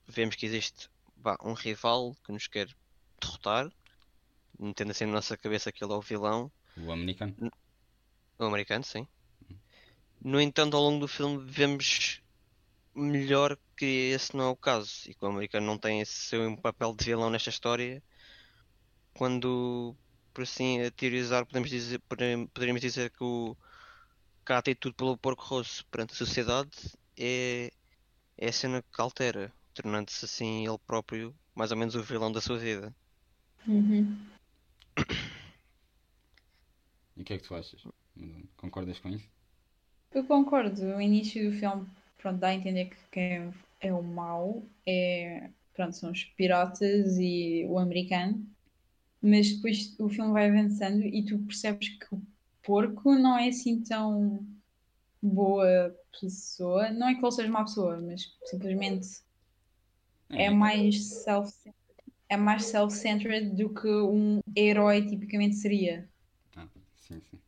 [0.07, 2.69] vemos que existe vá, um rival que nos quer
[3.21, 3.73] derrotar,
[4.61, 6.51] metendo assim na nossa cabeça que ele é o vilão.
[6.77, 7.35] O americano.
[8.39, 9.07] O americano, sim.
[10.23, 12.21] No entanto, ao longo do filme vemos
[12.95, 16.57] melhor que esse não é o caso e que o americano não tem esse seu
[16.59, 18.03] papel de vilão nesta história.
[19.15, 19.97] Quando,
[20.35, 23.57] por assim a teorizar, podemos dizer, poderíamos dizer que o
[24.45, 26.71] que a atitude pelo porco rosso perante a sociedade
[27.17, 27.71] é,
[28.37, 32.41] é a cena que altera, tornando-se assim ele próprio mais ou menos o vilão da
[32.41, 32.95] sua vida.
[33.67, 34.19] Uhum.
[37.17, 37.83] E o que é que tu achas?
[38.57, 39.29] Concordas com isso?
[40.13, 40.83] Eu concordo.
[40.83, 41.87] O início do filme,
[42.19, 47.67] pronto, dá a entender que quem é o mau é, pronto, são os piratas e
[47.69, 48.45] o americano.
[49.23, 52.23] Mas depois o filme vai avançando e tu percebes que o
[52.63, 54.47] porco não é assim tão
[55.23, 56.91] boa pessoa.
[56.91, 59.09] Não é que ele seja uma pessoa, mas simplesmente
[60.31, 61.53] é mais self
[62.31, 66.09] é mais self-centered do que um herói tipicamente seria.
[66.57, 67.41] Ah, sim, sim.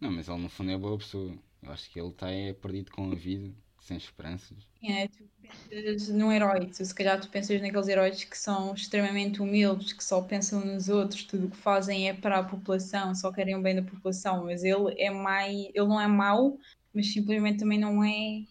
[0.00, 1.36] Não, mas ele no fundo é boa pessoa.
[1.62, 4.68] Eu acho que ele está é perdido com a vida, sem esperanças.
[4.82, 9.40] É, tu pensas num herói, tu, se calhar tu pensas naqueles heróis que são extremamente
[9.40, 13.32] humildes, que só pensam nos outros, tudo o que fazem é para a população, só
[13.32, 16.58] querem o bem da população, mas ele é mais, ele não é mau,
[16.94, 18.44] mas simplesmente também não é.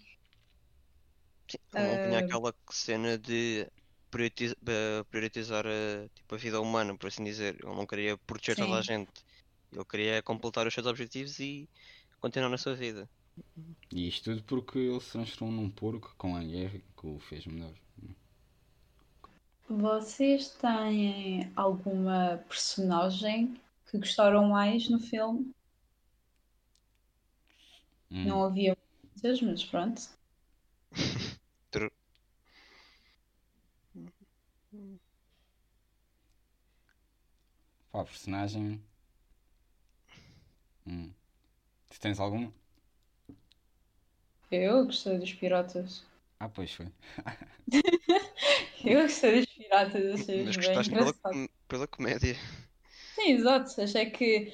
[1.48, 2.20] Sim, ele não tinha Ah.
[2.20, 3.68] aquela cena de
[4.16, 7.56] prioritiza- eh, prioritizar a, tipo, a vida humana, por assim dizer.
[7.64, 9.12] Ele não queria proteger toda a gente.
[9.72, 11.70] Ele queria completar os seus objetivos e
[12.22, 13.10] continuar na sua vida.
[13.92, 17.48] E isto tudo porque ele se transformou num porco com a guerra que o fez
[17.48, 17.74] melhor.
[19.70, 25.54] Vocês têm alguma personagem que gostaram mais no filme?
[28.12, 28.76] Hum, Não havia
[29.14, 30.02] muitas, mas pronto.
[37.96, 38.84] Pá, personagem.
[40.88, 41.14] Hum.
[41.90, 42.54] Tu tens alguma?
[44.50, 46.04] Eu gostei dos piratas.
[46.40, 46.88] Ah, pois foi.
[48.86, 51.14] Eu gostei dos piratas, achei Mas bem gostaste pela,
[51.68, 52.36] pela comédia.
[53.16, 53.82] Sim, exato.
[53.82, 54.54] Achei que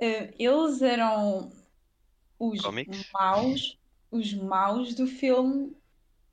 [0.00, 1.50] eh, eles eram
[2.38, 3.14] os Cómicos?
[3.14, 3.78] maus,
[4.12, 5.76] os maus do filme,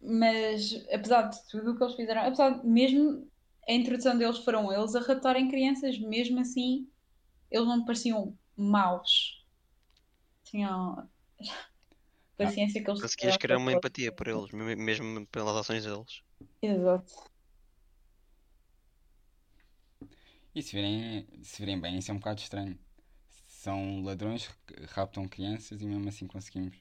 [0.01, 3.30] Mas apesar de tudo o que eles fizeram, apesar de mesmo
[3.67, 6.89] a introdução deles foram eles a raptarem crianças, mesmo assim
[7.51, 9.45] eles não pareciam maus.
[10.43, 11.09] Tinham
[12.37, 16.21] paciência que eles Conseguias criar uma empatia por eles, me- mesmo pelas ações deles.
[16.61, 17.31] Exato.
[20.53, 22.77] E se virem, se virem bem, isso é um bocado estranho.
[23.47, 26.77] São ladrões que raptam crianças e mesmo assim conseguimos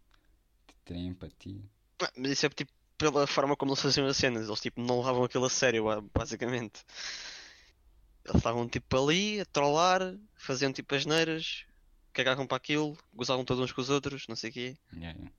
[0.84, 1.62] ter empatia.
[2.02, 4.98] Ah, Mas isso é tipo pela forma como eles faziam as cenas, eles tipo não
[4.98, 6.84] levavam aquilo a sério, ba- basicamente.
[8.24, 10.00] Eles estavam tipo ali a trollar,
[10.36, 11.64] faziam tipo as neiras,
[12.12, 14.76] cagavam para aquilo, gozavam todos uns com os outros, não sei o quê.
[14.92, 15.32] Yeah, yeah.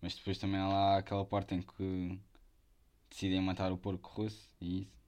[0.00, 2.18] Mas depois também há lá aquela parte em que
[3.10, 5.04] decidem matar o porco russo e isso.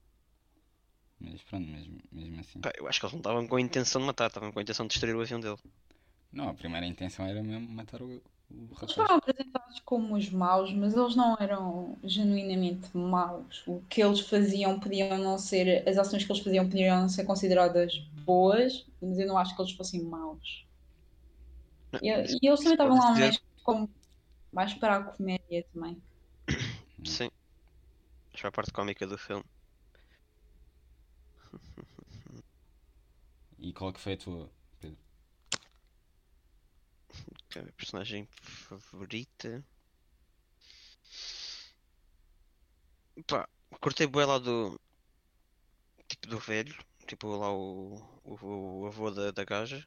[1.18, 2.60] Mas pronto, mesmo, mesmo assim.
[2.60, 4.62] Pá, eu acho que eles não estavam com a intenção de matar, estavam com a
[4.62, 5.56] intenção de destruir o avião dele.
[6.32, 8.22] Não, a primeira intenção era mesmo matar o.
[8.94, 13.62] foram apresentados como os maus, mas eles não eram genuinamente maus.
[13.66, 17.24] O que eles faziam podiam não ser, as ações que eles faziam podiam não ser
[17.24, 20.66] consideradas boas, mas eu não acho que eles fossem maus.
[22.02, 23.90] E, e eles também estavam lá mais, como,
[24.52, 26.00] mais para a comédia também.
[27.04, 27.30] Sim.
[28.32, 29.44] Acho que é a parte cómica do filme.
[33.58, 34.55] E qual que foi a tua?
[37.48, 39.64] Que é a personagem favorita.
[43.26, 43.48] Pá,
[43.80, 44.78] curtei bué lá do.
[46.08, 46.74] Tipo do velho.
[47.06, 47.96] Tipo lá o.
[48.24, 49.86] O, o avô da, da gaja.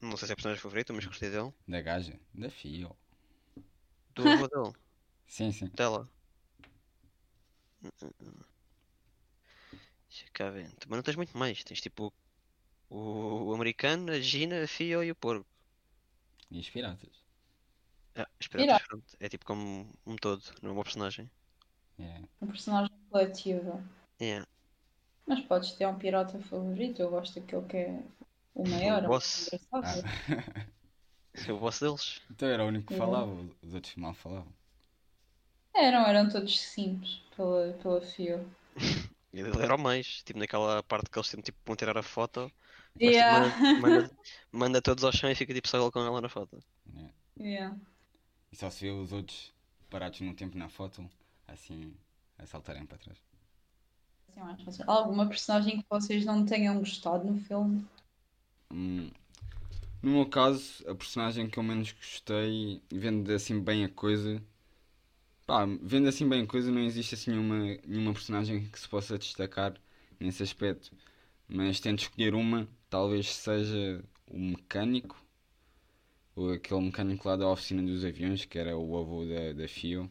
[0.00, 1.52] Não sei se é a personagem favorita, mas gostei dele.
[1.68, 2.18] Da gaja?
[2.34, 2.96] Da Fio.
[4.14, 4.72] Do avô dele.
[5.26, 5.66] Sim, sim.
[5.68, 6.08] Dela.
[10.08, 10.70] Deixa cá ver.
[10.76, 11.62] Também não tens muito mais.
[11.62, 12.12] Tens tipo
[12.88, 15.46] o, o americano, a Gina, a Fio e o porco.
[16.50, 17.10] E os piratas.
[18.16, 19.16] Ah, os piratas, pronto.
[19.20, 21.30] É tipo como um todo, não é uma personagem.
[21.98, 22.26] Yeah.
[22.40, 23.82] Um personagem coletivo.
[24.20, 24.46] Yeah.
[25.26, 28.02] Mas podes ter um pirata favorito, eu gosto daquele que é
[28.54, 29.48] o maior, O o boss.
[29.52, 30.04] mais engraçado.
[30.06, 30.70] Ah.
[31.48, 32.20] É o boss deles.
[32.28, 33.12] então era o único que Yeah.
[33.12, 33.32] falava,
[33.62, 34.52] os outros mal falavam.
[35.74, 38.44] Eram, eram todos simples pela, pela fio.
[39.32, 40.22] E ele era o mais.
[40.24, 42.50] Tipo naquela parte que eles tentam tipo, vão tirar a foto.
[42.98, 43.24] Yeah.
[43.26, 44.10] manda, manda,
[44.52, 46.62] manda todos ao chão e fica tipo só ele com ela na foto.
[46.94, 47.10] Yeah.
[47.36, 47.70] Yeah.
[48.52, 49.52] E só se vê os outros
[49.90, 51.10] parados no tempo na foto,
[51.48, 51.96] assim,
[52.38, 53.18] a saltarem para trás.
[54.28, 54.80] Assim, mais.
[54.86, 57.86] Alguma personagem que vocês não tenham gostado no filme?
[58.72, 59.10] Hum,
[60.02, 64.42] No meu caso, a personagem que eu menos gostei, vendo assim bem a coisa,
[65.46, 69.18] pá, vendo assim bem a coisa, não existe assim nenhuma, nenhuma personagem que se possa
[69.18, 69.74] destacar
[70.18, 70.92] nesse aspecto.
[71.52, 75.20] Mas tento escolher uma, talvez seja o mecânico,
[76.36, 80.08] ou aquele mecânico lá da oficina dos aviões, que era o avô da, da FIO.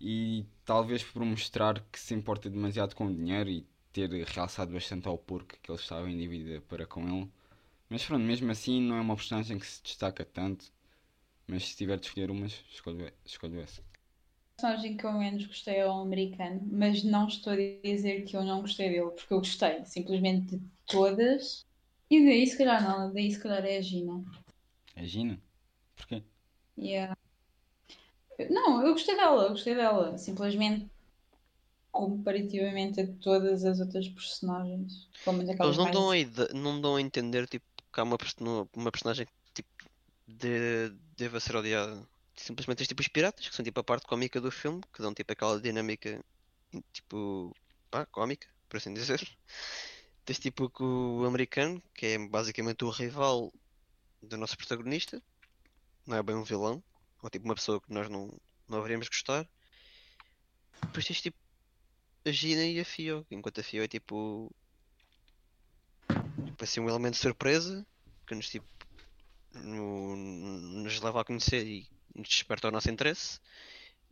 [0.00, 5.06] E talvez por mostrar que se importa demasiado com o dinheiro e ter realçado bastante
[5.06, 7.30] ao porco que ele estava em dívida para com ele.
[7.90, 10.72] Mas pronto, mesmo assim não é uma personagem que se destaca tanto.
[11.46, 13.82] Mas se tiver de escolher umas, escolho, escolho essa.
[14.60, 18.36] A personagem que eu menos gostei é o americano, mas não estou a dizer que
[18.36, 21.64] eu não gostei dele, porque eu gostei simplesmente de todas.
[22.10, 24.22] E daí se calhar não, daí se calhar é a Gina.
[24.96, 25.40] A Gina?
[25.96, 26.22] Porquê?
[26.76, 27.14] Yeah.
[28.50, 30.18] Não, eu gostei dela, eu gostei dela.
[30.18, 30.90] Simplesmente
[31.90, 35.08] comparativamente a todas as outras personagens.
[35.62, 38.16] Eles não dão, a ide- não dão a entender tipo, que há uma,
[38.76, 39.68] uma personagem que tipo,
[40.26, 42.08] de, deva ser odiada.
[42.40, 45.12] Simplesmente tens tipo os piratas, que são tipo a parte cómica do filme, que dão
[45.12, 46.24] tipo aquela dinâmica
[46.92, 47.54] tipo
[47.90, 49.20] pá, cómica, por assim dizer.
[50.24, 53.52] Tens tipo o americano, que é basicamente o rival
[54.22, 55.22] do nosso protagonista,
[56.06, 56.82] não é bem um vilão,
[57.22, 58.30] ou tipo uma pessoa que nós não,
[58.68, 59.48] não haveríamos gostar.
[60.82, 61.36] Depois tens tipo
[62.24, 64.50] a Gina e a Fio, enquanto a Fio é tipo
[66.44, 67.86] tipo assim um elemento de surpresa
[68.26, 68.66] que nos tipo
[69.52, 73.40] no- nos leva a conhecer e nos desperta o nosso interesse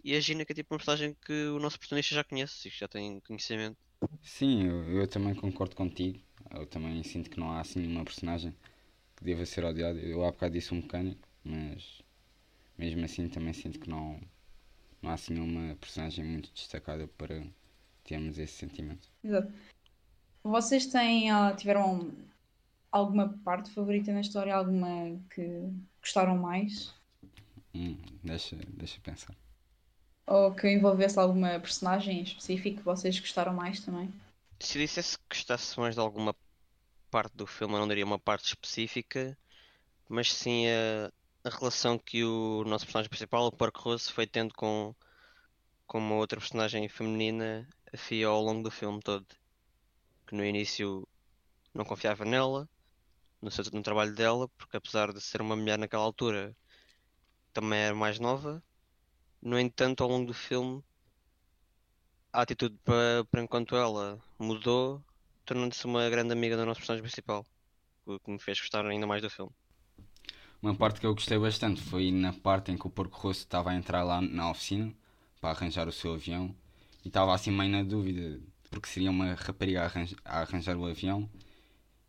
[0.05, 2.71] e a Gina que é tipo uma personagem que o nosso protagonista já conhece e
[2.71, 3.79] que já tem conhecimento
[4.23, 6.21] Sim, eu, eu também concordo contigo.
[6.51, 8.55] Eu também sinto que não há assim nenhuma personagem
[9.17, 9.99] que deva ser odiada.
[9.99, 12.03] Eu há bocado disse um mecânico, mas
[12.77, 14.21] mesmo assim também sinto que não,
[15.03, 17.43] não há assim nenhuma personagem muito destacada para
[18.05, 19.09] termos esse sentimento.
[19.23, 19.53] Exato.
[20.45, 22.13] Vocês têm, ah, tiveram
[22.91, 24.55] alguma parte favorita na história?
[24.55, 26.95] Alguma que gostaram mais?
[27.79, 29.35] Hum, deixa, deixa pensar.
[30.27, 34.13] Ou que envolvesse alguma personagem em específico que vocês gostaram mais também?
[34.61, 36.35] se eu dissesse que gostasse mais de alguma
[37.13, 39.39] parte do filme eu não diria uma parte específica
[40.09, 41.13] mas sim a,
[41.45, 44.95] a relação que o nosso personagem principal, o Porco Rosso, foi tendo com,
[45.87, 49.27] com uma outra personagem feminina, a Fia, ao longo do filme todo.
[50.27, 51.07] Que no início
[51.75, 52.69] não confiava nela,
[53.41, 56.57] no, seu, no trabalho dela, porque apesar de ser uma mulher naquela altura,
[57.61, 58.63] também era mais nova.
[59.43, 60.81] No entanto, ao longo do filme,
[62.33, 65.03] a atitude para, enquanto ela mudou,
[65.45, 67.45] tornando-se uma grande amiga do nosso personagem principal,
[68.07, 69.51] o que me fez gostar ainda mais do filme.
[70.63, 73.71] Uma parte que eu gostei bastante foi na parte em que o Porco Rosso estava
[73.71, 74.93] a entrar lá na oficina
[75.41, 76.55] para arranjar o seu avião
[77.05, 78.41] e estava assim meio na dúvida
[78.71, 81.29] porque seria uma rapariga a arranjar, a arranjar o avião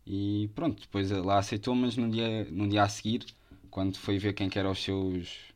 [0.06, 3.24] e pronto, depois lá aceitou, mas no dia, no dia a seguir,
[3.70, 5.52] quando foi ver quem que eram os seus,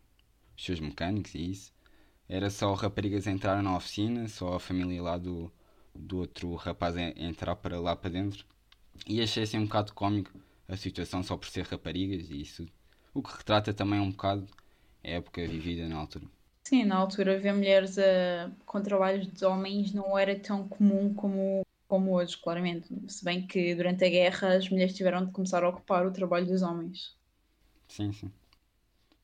[0.57, 1.73] os seus mecânicos e isso,
[2.29, 5.53] era só raparigas entrar na oficina, só a família lá do,
[5.95, 8.45] do outro rapaz entrar para lá para dentro.
[9.07, 10.31] E achei assim um bocado cómico
[10.69, 12.67] a situação só por ser raparigas e isso.
[13.13, 14.47] O que retrata também um bocado
[15.03, 16.25] a época vivida na altura.
[16.67, 17.97] Sim, na altura ver mulheres
[18.65, 22.89] com trabalhos de homens não era tão comum como, como hoje, claramente.
[23.07, 26.47] Se bem que durante a guerra as mulheres tiveram de começar a ocupar o trabalho
[26.47, 27.15] dos homens.
[27.89, 28.33] Sim, sim.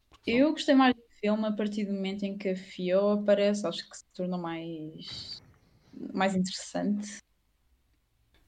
[0.08, 3.66] Porque eu gostei mais do filme a partir do momento em que a Fio aparece,
[3.66, 5.42] acho que se tornou mais,
[6.12, 7.18] mais interessante.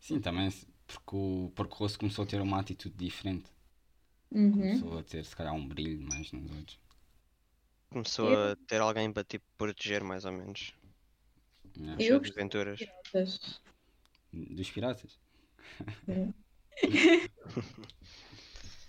[0.01, 0.51] Sim, também
[0.87, 3.51] porque o Porco Rosso começou a ter uma atitude diferente.
[4.31, 4.53] Uhum.
[4.53, 6.79] Começou a ter, se calhar, um brilho mais nos olhos.
[7.90, 10.72] Começou Eu- a ter alguém para tipo proteger mais ou menos
[11.77, 12.81] nas Eu aventuras.
[13.14, 13.61] Mas-
[14.33, 15.18] Dos piratas.
[16.07, 16.33] Sim.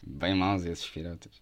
[0.06, 1.42] Bem maus esses piratas.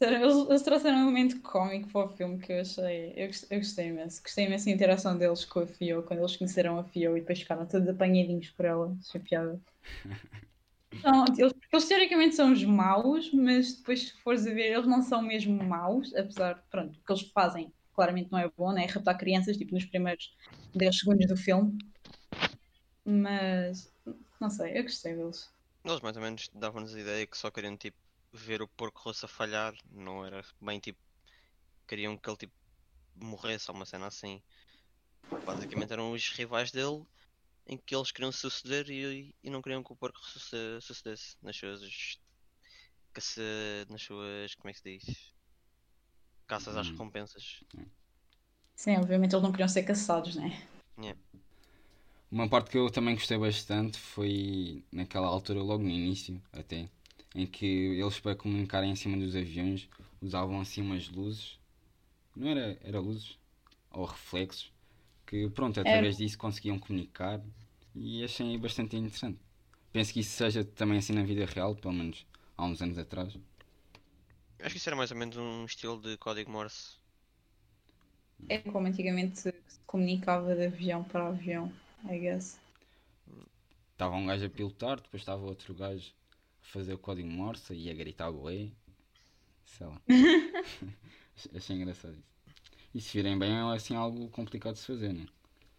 [0.00, 3.12] Eles, eles trouxeram um elemento cómico para o filme que eu achei.
[3.16, 4.20] Eu, eu gostei imenso.
[4.22, 7.40] Gostei imenso da interação deles com a Fio, quando eles conheceram a Fio e depois
[7.40, 8.96] ficaram todos apanhadinhos por ela.
[9.00, 9.60] Achei piada.
[11.04, 15.02] Não, eles, eles teoricamente são os maus, mas depois se fores a ver, eles não
[15.02, 18.86] são mesmo maus, apesar pronto, o que eles fazem claramente não é bom, né?
[18.86, 20.32] Raptar crianças, tipo, nos primeiros
[20.74, 21.76] 10 segundos do filme.
[23.04, 23.92] Mas,
[24.40, 25.50] não sei, eu gostei deles.
[25.84, 27.96] Eles mais ou menos davam-nos a ideia que só queriam tipo
[28.32, 30.98] ver o porco rosso a falhar, não era bem tipo
[31.86, 32.54] queriam que ele tipo
[33.16, 34.42] morresse ou uma cena assim.
[35.44, 37.04] Basicamente eram os rivais dele
[37.66, 41.56] em que eles queriam suceder e, e não queriam que o porco suce- sucedesse nas
[41.56, 42.18] suas
[43.12, 43.42] caça,
[43.88, 45.32] nas suas como é que se diz?
[46.46, 46.92] Caças às Hum.
[46.92, 47.60] recompensas.
[48.76, 50.68] Sim, obviamente eles não queriam ser caçados, né?
[52.32, 56.88] Uma parte que eu também gostei bastante foi naquela altura, logo no início, até,
[57.34, 59.86] em que eles para comunicarem em cima dos aviões
[60.18, 61.58] usavam assim umas luzes.
[62.34, 63.38] Não era, era luzes?
[63.90, 64.72] Ou reflexos.
[65.26, 67.38] Que pronto, através disso conseguiam comunicar
[67.94, 69.38] e achei bastante interessante.
[69.92, 73.36] Penso que isso seja também assim na vida real, pelo menos há uns anos atrás.
[74.58, 76.96] Acho que isso era mais ou menos um estilo de código Morse.
[78.48, 79.54] É como antigamente se
[79.86, 81.70] comunicava de avião para avião,
[82.08, 82.58] I guess.
[83.92, 86.12] Estava um gajo a pilotar, depois estava outro gajo
[86.60, 88.70] a fazer o código Morse e a gritar bué.
[89.64, 90.00] Sei lá.
[91.54, 92.32] Achei engraçado isso.
[92.94, 95.26] E se virem bem é assim algo complicado de se fazer, né?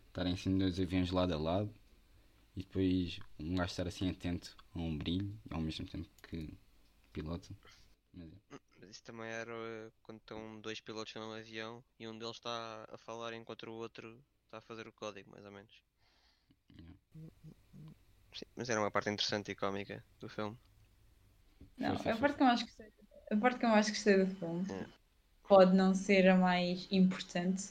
[0.07, 1.73] Estarem assim dois aviões lado a lado
[2.55, 6.57] e depois um gajo estar assim atento a um brilho ao mesmo tempo que
[7.11, 7.49] pilota.
[8.13, 8.35] Mas é.
[8.79, 12.85] Mas isso também era eh, quando estão dois pilotos num avião e um deles está
[12.89, 15.83] a falar enquanto o outro está a fazer o código, mais ou menos.
[18.33, 20.57] Sim, mas era uma parte interessante e cómica do filme.
[21.77, 22.87] Não, Foi, foi, a parte que eu mais gostei,
[23.31, 24.85] a parte que eu mais gostei do filme É.
[25.47, 27.63] pode não ser a mais importante,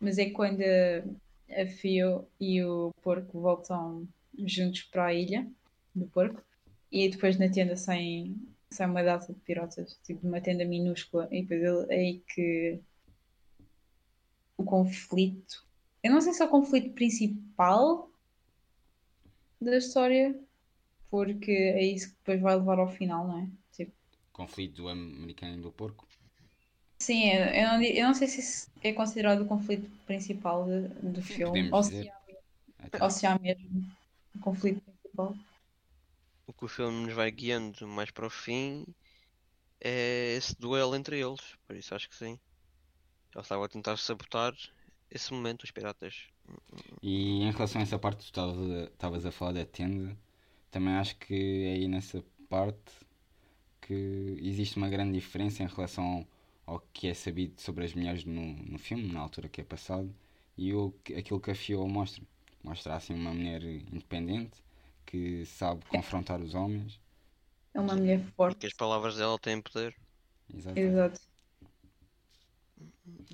[0.00, 4.08] mas é quando a, a Fio e o porco voltam
[4.46, 5.50] juntos para a ilha
[5.94, 6.42] do porco
[6.90, 8.36] e depois na tenda saem,
[8.72, 12.80] sai uma data de piratas, tipo uma tenda minúscula, e depois ele- é aí que
[14.56, 15.64] o conflito.
[16.02, 18.10] Eu não sei se é o conflito principal
[19.60, 20.38] da história,
[21.10, 23.50] porque é isso que depois vai levar ao final, não é?
[23.72, 23.94] Tipo,
[24.32, 26.08] Conflito do americano e do porco.
[27.00, 31.22] sim, eu, não, eu não sei se isso é considerado o conflito principal de- do
[31.22, 32.16] Sim, filme, ou se, há,
[32.78, 33.02] Até.
[33.04, 33.84] ou se há mesmo
[34.36, 35.36] o conflito principal.
[36.48, 38.84] O que o filme nos vai guiando mais para o fim
[39.80, 42.40] é esse duelo entre eles, por isso acho que sim.
[43.34, 44.54] Eles estavam a tentar sabotar
[45.10, 46.28] esse momento, os piratas.
[47.02, 50.16] E em relação a essa parte que tu estavas- a falar da tenda,
[50.70, 51.34] também acho que
[51.66, 52.92] é aí nessa parte
[53.80, 56.26] que existe uma grande diferença em relação
[56.66, 60.14] ao que é sabido sobre as mulheres no, no filme, na altura que é passado,
[60.56, 62.22] e o, aquilo que a Fio mostra.
[62.62, 64.62] Mostra assim uma mulher independente
[65.06, 67.00] que sabe confrontar os homens.
[67.72, 68.58] É uma mulher forte.
[68.60, 69.94] que as palavras dela têm poder.
[70.54, 70.78] Exato.
[70.78, 71.20] Exato.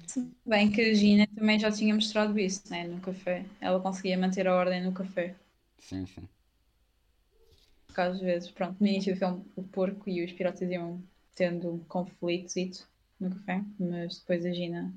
[0.06, 2.86] Se bem que a Gina também já tinha mostrado isso, né?
[2.86, 3.44] No café.
[3.60, 5.34] Ela conseguia manter a ordem no café.
[5.78, 6.28] Sim, sim.
[7.86, 11.02] Porque às vezes, pronto, no início do filme o porco e os piratas iam
[11.34, 12.86] tendo conflitos e tudo
[13.20, 14.92] no café, mas depois a Gina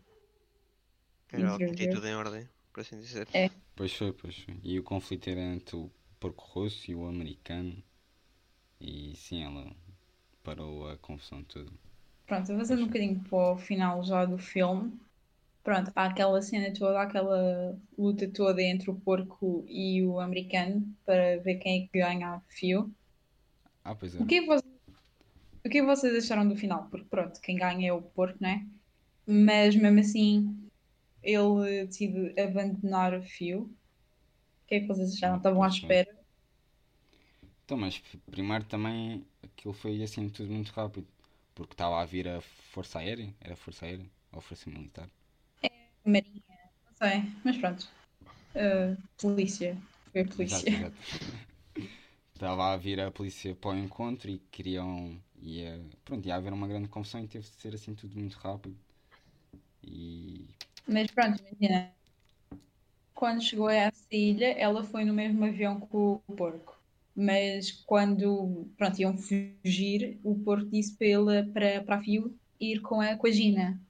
[1.31, 1.69] Era Interview.
[1.69, 3.27] meter tudo em ordem, por assim dizer.
[3.33, 3.49] É.
[3.75, 4.59] Pois foi, pois foi.
[4.63, 7.81] E o conflito era entre o porco rosso e o americano.
[8.81, 9.75] E sim, ela
[10.43, 11.71] parou a confusão toda.
[12.27, 14.93] Pronto, avançando um bocadinho para o final já do filme.
[15.63, 21.39] Pronto, há aquela cena toda, aquela luta toda entre o porco e o americano para
[21.39, 22.93] ver quem é que ganha a fio.
[23.83, 24.19] Ah, pois é.
[24.19, 24.73] O que é que vocês,
[25.65, 26.87] o que é que vocês acharam do final?
[26.89, 28.67] Porque pronto, quem ganha é o porco, né?
[29.25, 30.69] Mas mesmo assim,
[31.23, 33.63] ele decide abandonar o fio.
[33.63, 35.37] O que é que vocês acharam?
[35.37, 35.69] Estavam à é.
[35.69, 36.17] espera?
[37.63, 38.01] Então, mas
[38.31, 41.07] primeiro também aquilo foi assim tudo muito rápido.
[41.57, 42.39] Porque estava a vir a
[42.73, 43.29] Força Aérea.
[43.45, 44.09] Era Força Aérea?
[44.35, 45.09] Ou Força Militar?
[46.05, 46.43] Marinha,
[46.85, 47.87] não sei, mas pronto.
[48.55, 49.77] Uh, polícia,
[50.11, 50.71] foi Exato, polícia.
[50.73, 50.95] exato.
[52.33, 55.19] Estava a vir a polícia para o encontro e queriam.
[55.41, 58.77] Ia, pronto, ia haver uma grande confusão e teve de ser assim tudo muito rápido.
[59.83, 60.47] E.
[60.93, 61.79] Mas pronto, imagina.
[63.13, 66.76] Quando chegou a essa ilha, ela foi no mesmo avião que o porco.
[67.19, 72.79] Mas quando, pronto, iam fugir, o porco disse para ele, para, para a Fio, ir
[72.81, 73.81] com a, com a Gina.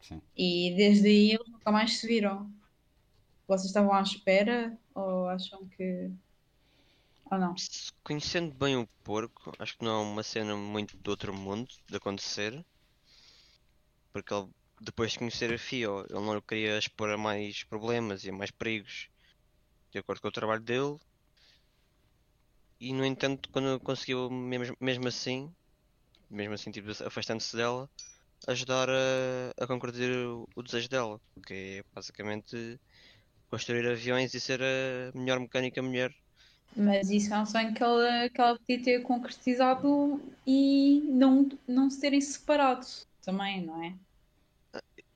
[0.00, 0.22] Sim.
[0.36, 2.48] E desde aí eles nunca mais se viram.
[3.48, 6.08] Vocês estavam à espera ou acham que.
[7.32, 7.52] Ou não?
[8.04, 11.96] Conhecendo bem o porco, acho que não é uma cena muito do outro mundo de
[11.96, 12.64] acontecer.
[14.12, 14.48] Porque ele,
[14.80, 18.52] depois de conhecer a Fio, ele não queria expor a mais problemas e a mais
[18.52, 19.08] perigos,
[19.90, 20.96] de acordo com o trabalho dele.
[22.88, 25.38] E no entanto, quando conseguiu, mesmo, mesmo assim,
[26.30, 27.90] mesmo assim, tipo, afastando-se dela,
[28.48, 32.80] ajudar a, a concluir o, o desejo dela, que é basicamente
[33.50, 36.12] construir aviões e ser a melhor mecânica mulher
[36.76, 41.90] Mas isso é um sonho que ela, que ela podia ter concretizado e não, não
[41.90, 42.86] se terem separado
[43.22, 43.94] também, não é?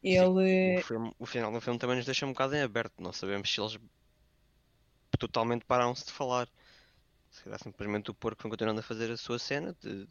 [0.03, 0.35] Ele.
[0.73, 3.03] O, filme- o final do filme também nos deixa um bocado em aberto.
[3.03, 3.79] Não sabemos se eles
[5.19, 6.49] totalmente pararam-se de falar.
[7.37, 10.09] Se calhar simplesmente o porco foi continuando a fazer a sua cena de,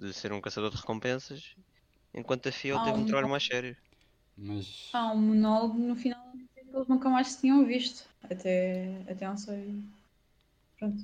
[0.00, 1.54] de ser um caçador de recompensas,
[2.14, 3.76] enquanto a Ah, teve um trabalho mais sério.
[4.36, 4.90] Mas.
[4.92, 8.08] Há um monólogo no final a eles nunca mais se tinham visto.
[8.24, 9.82] Até, até não sei.
[10.78, 11.02] Pronto.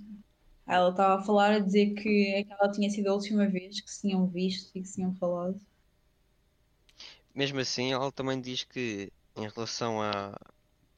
[0.66, 4.02] Ela estava a falar a dizer que aquela tinha sido a última vez que se
[4.02, 5.60] tinham visto e que se tinham falado.
[7.34, 10.34] Mesmo assim, ela também diz que em relação à-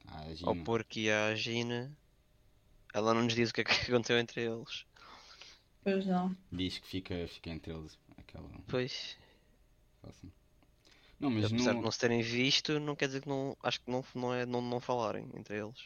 [0.09, 1.97] Ah, ao porco e à Gina,
[2.93, 4.84] ela não nos diz o que é que aconteceu entre eles.
[5.82, 6.36] Pois não.
[6.53, 8.49] Diz que fica, fica entre eles aquela.
[8.68, 9.16] Pois,
[10.03, 10.30] assim.
[11.18, 13.57] Não, mas apesar no, de não se terem visto, não quer dizer que não.
[13.62, 15.80] Acho que não, não é não, não falarem entre eles.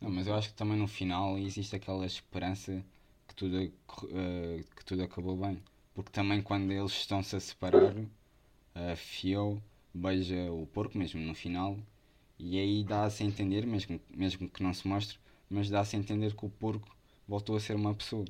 [0.00, 2.84] Não, mas eu acho que também no final existe aquela esperança
[3.28, 5.62] que tudo, eh, que tudo acabou bem.
[5.94, 7.94] Porque também quando eles estão-se a separar,
[8.74, 9.62] a Fio
[9.94, 11.78] beija o porco mesmo no final
[12.38, 15.18] e aí dá-se a entender, mesmo, mesmo que não se mostre,
[15.50, 16.88] mas dá-se a entender que o porco
[17.28, 18.24] voltou a ser uma pessoa.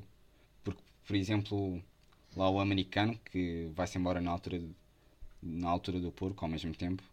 [0.63, 1.81] Porque, por exemplo,
[2.35, 4.75] lá o americano, que vai-se embora na altura, de-
[5.41, 7.03] na altura do porco ao mesmo tempo,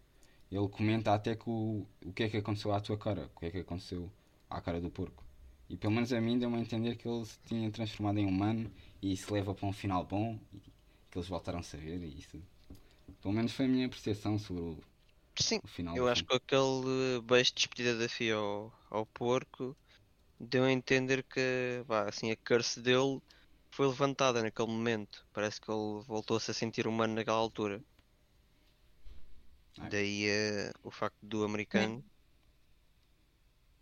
[0.50, 3.46] ele comenta até que o, o que é que aconteceu à tua cara, o que
[3.46, 4.11] é que aconteceu
[4.50, 5.24] à cara do porco.
[5.68, 8.70] E pelo menos a mim deu-me a entender que ele se tinha transformado em humano
[9.03, 10.59] e isso leva para um final bom e
[11.11, 12.40] que eles voltaram-se a ver e isso.
[13.22, 14.78] Pelo menos foi a minha apreciação sobre o,
[15.38, 16.00] Sim, o final.
[16.00, 16.26] Eu acho filme.
[16.26, 19.76] que aquele beijo de despedida da Fia ao, ao porco
[20.43, 23.20] deu a entender que assim, a curse dele
[23.70, 25.24] foi levantada naquele momento.
[25.32, 27.82] Parece que ele voltou-se a sentir humano naquela altura.
[29.78, 29.88] Ah.
[29.88, 32.05] Daí eh, o facto do americano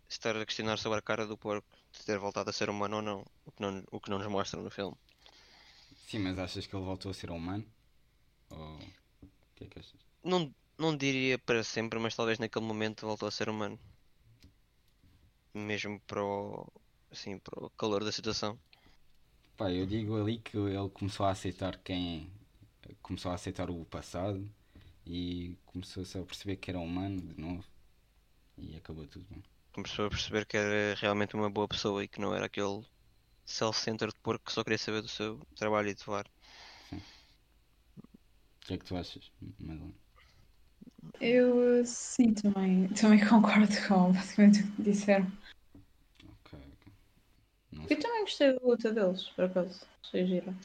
[0.07, 3.01] estar a questionar sobre a cara do porco, de ter voltado a ser humano ou
[3.01, 4.95] não, o que não, o que não nos mostra no filme.
[6.07, 7.65] Sim, mas achas que ele voltou a ser humano?
[8.49, 9.99] Ou o que é que achas?
[10.23, 13.79] Não, não diria para sempre, mas talvez naquele momento voltou a ser humano.
[15.53, 16.67] Mesmo para o,
[17.11, 18.59] assim, para o calor da situação.
[19.57, 22.29] Pá, eu digo ali que ele começou a aceitar quem.
[23.01, 24.49] Começou a aceitar o passado
[25.05, 27.65] e começou-se a perceber que era humano de novo
[28.57, 29.43] e acabou tudo bem.
[29.73, 32.85] Começou a perceber que era realmente uma boa pessoa e que não era aquele
[33.45, 36.25] self-centered porco que só queria saber do seu trabalho e de voar.
[38.63, 39.95] O que é que tu achas, Madeleine?
[41.19, 45.31] Eu sim, também, também concordo com basicamente o que disseram.
[47.91, 49.81] Eu também gostei da luta deles, por acaso.
[50.01, 50.55] Achei gira.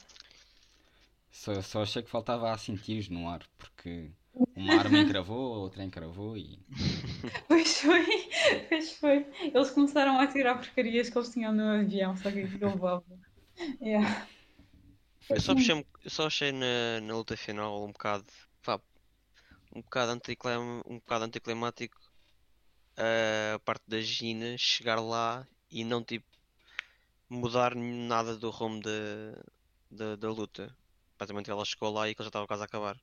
[1.28, 4.12] Só, só achei que faltava assim tiros no ar, porque
[4.54, 6.60] uma arma encravou, outra encravou e.
[7.48, 8.28] Pois foi,
[8.68, 9.26] pois foi.
[9.42, 13.04] Eles começaram a tirar porcarias que eles tinham no avião, só que aquilo levava.
[13.80, 14.28] Yeah.
[15.28, 18.24] Eu só, puxei, eu só achei na, na luta final um bocado,
[18.62, 18.80] pá,
[19.74, 21.98] um bocado, anticlim, um bocado anticlimático
[22.96, 26.35] a parte da Gina chegar lá e não tipo
[27.28, 28.90] mudar nada do rumo da,
[29.90, 30.74] da, da luta.
[31.18, 32.96] Basicamente ela chegou lá e que já estava quase a acabar.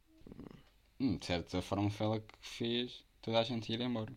[0.99, 4.13] Hum, de certa forma foi ela que fez toda a gente ir embora.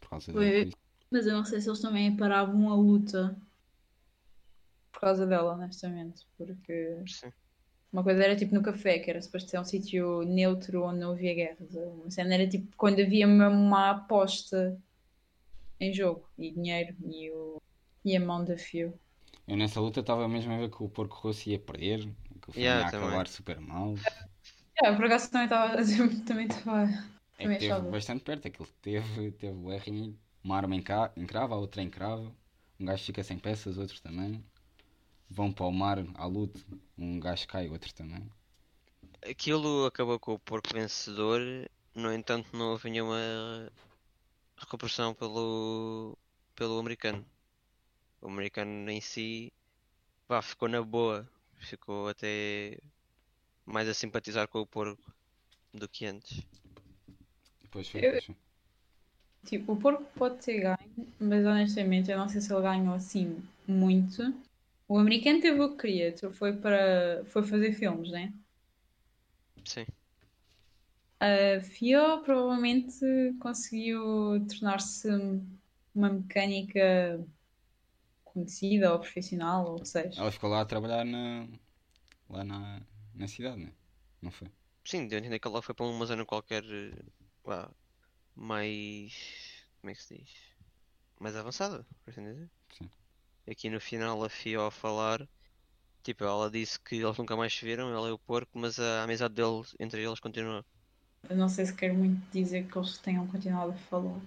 [0.00, 0.64] Por causa Foi.
[0.64, 0.76] da.
[1.10, 3.36] Mas eu não sei se eles também paravam a luta
[4.92, 6.26] por causa dela, honestamente.
[6.36, 7.32] Porque Sim.
[7.92, 11.12] uma coisa era tipo no café, que era suposto ser um sítio neutro onde não
[11.12, 11.74] havia guerras.
[11.74, 14.80] Uma cena era tipo quando havia mesmo uma aposta
[15.80, 17.60] em jogo e dinheiro e, o,
[18.04, 18.98] e a mão de fio.
[19.50, 22.00] Eu nessa luta estava mesmo a ver que o Porco Rosso ia perder,
[22.40, 23.22] que o filme Yeah, ia também.
[23.22, 24.00] acabar super mal.
[24.82, 25.76] É, por acaso também estava
[26.26, 26.86] também estava.
[27.36, 27.94] É Também que teve achava.
[27.94, 32.32] bastante perto, aquilo teve, teve o R uma arma encra- encrava, a outra encrava,
[32.78, 34.44] um gajo fica sem peças, outro também.
[35.30, 36.60] Vão para o mar à luta,
[36.98, 38.30] um gajo cai, outro também.
[39.22, 41.40] Aquilo acabou com o porco vencedor,
[41.94, 43.72] no entanto não houve nenhuma
[44.56, 46.16] recuperação pelo,
[46.54, 47.26] pelo americano.
[48.20, 49.52] O americano em si
[50.28, 52.78] pá, ficou na boa, ficou até
[53.66, 55.12] mais a simpatizar com o porco
[55.72, 56.42] do que antes.
[57.62, 58.36] Depois foi, Eu-.
[59.46, 63.42] Tipo, o porco pode ter ganho, mas honestamente eu não sei se ele ganhou assim
[63.66, 64.22] muito.
[64.86, 68.32] O americano teve o que queria, tipo, foi para foi fazer filmes, né?
[69.64, 69.86] Sim.
[71.20, 73.04] A Fio provavelmente
[73.40, 75.08] conseguiu tornar-se
[75.94, 77.24] uma mecânica
[78.32, 80.20] conhecida ou profissional, ou o que seja.
[80.20, 81.48] Ela ficou lá a trabalhar na,
[82.28, 82.80] lá na,
[83.14, 83.72] na cidade, né?
[84.22, 84.48] Não foi?
[84.84, 87.02] Sim, deu a entender que ela foi para uma zona qualquer eh,
[87.44, 87.70] vá,
[88.34, 89.64] mais.
[89.80, 90.30] Como é que se diz?
[91.20, 92.50] Mais avançada, por assim dizer.
[92.76, 92.90] Sim.
[93.48, 95.28] Aqui no final a Fio a falar,
[96.02, 99.04] tipo, ela disse que eles nunca mais se viram, ela e o porco, mas a
[99.04, 100.64] amizade deles entre eles continua.
[101.28, 104.20] Eu não sei se quero muito dizer que eles tenham continuado a falar.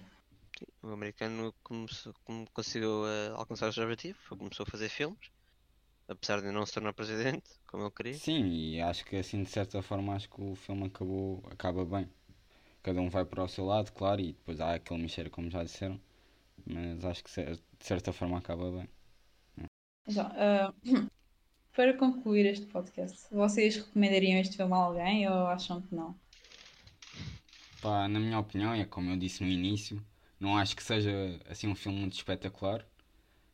[0.82, 5.30] O americano começou, como conseguiu eh, alcançar o seu objetivo, começou a fazer filmes,
[6.08, 8.14] apesar de não se tornar presidente, como ele queria.
[8.14, 12.08] Sim, e acho que assim de certa forma acho que o filme acabou, acaba bem.
[12.82, 15.64] Cada um vai para o seu lado, claro, e depois há aquele mexer como já
[15.64, 16.00] disseram,
[16.66, 18.88] mas acho que de certa forma acaba bem.
[20.06, 20.72] Então, ah,
[21.74, 26.14] para concluir este podcast, vocês recomendariam este filme a alguém ou acham que não?
[27.80, 30.02] Pá, na minha opinião, é como eu disse no início,
[30.40, 31.12] não acho que seja
[31.48, 32.86] assim um filme muito espetacular,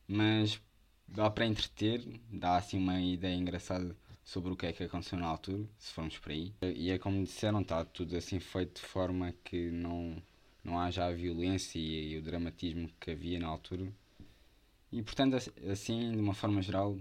[0.07, 0.61] mas
[1.07, 5.27] dá para entreter, dá assim uma ideia engraçada sobre o que é que aconteceu na
[5.27, 6.53] altura, se formos por aí.
[6.63, 10.21] E é como disseram, está tudo assim feito de forma que não,
[10.63, 13.91] não haja a violência e, o dramatismo que havia na altura.
[14.91, 16.97] E portanto, ass- assim, de uma forma geral,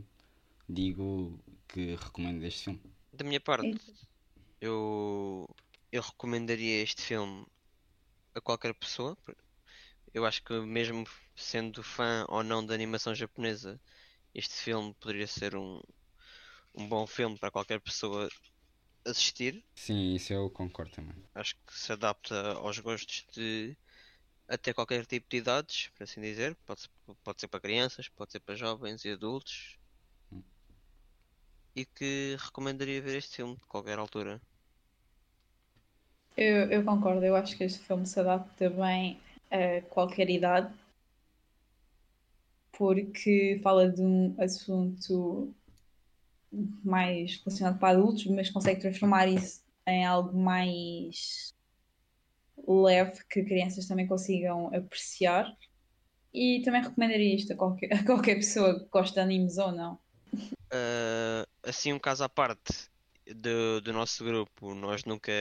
[0.68, 2.80] digo que recomendo este filme.
[3.12, 3.76] Da minha parte,
[4.60, 5.46] eu,
[5.92, 7.46] eu recomendaria este filme
[8.34, 9.16] a qualquer pessoa.
[10.14, 11.04] Eu acho que mesmo
[11.36, 13.80] sendo fã ou não da animação japonesa,
[14.34, 15.80] este filme poderia ser um,
[16.74, 18.28] um bom filme para qualquer pessoa
[19.06, 19.64] assistir.
[19.74, 21.16] Sim, isso eu concordo também.
[21.34, 23.76] Acho que se adapta aos gostos de
[24.48, 26.56] até qualquer tipo de idades, por assim dizer.
[26.66, 26.90] Pode, ser-
[27.24, 29.78] pode ser para crianças, pode ser para jovens e adultos.
[31.74, 34.40] E que recomendaria ver este filme de qualquer altura.
[36.36, 40.72] Eu, eu concordo, eu acho que este filme se adapta bem a qualquer idade,
[42.72, 45.54] porque fala de um assunto
[46.84, 51.54] mais relacionado para adultos, mas consegue transformar isso em algo mais
[52.66, 55.54] leve que crianças também consigam apreciar.
[56.32, 59.98] E também recomendaria isto a qualquer, a qualquer pessoa que gosta de animes ou não.
[60.70, 62.88] Ah, assim, um caso à parte
[63.34, 65.32] do, do nosso grupo, nós nunca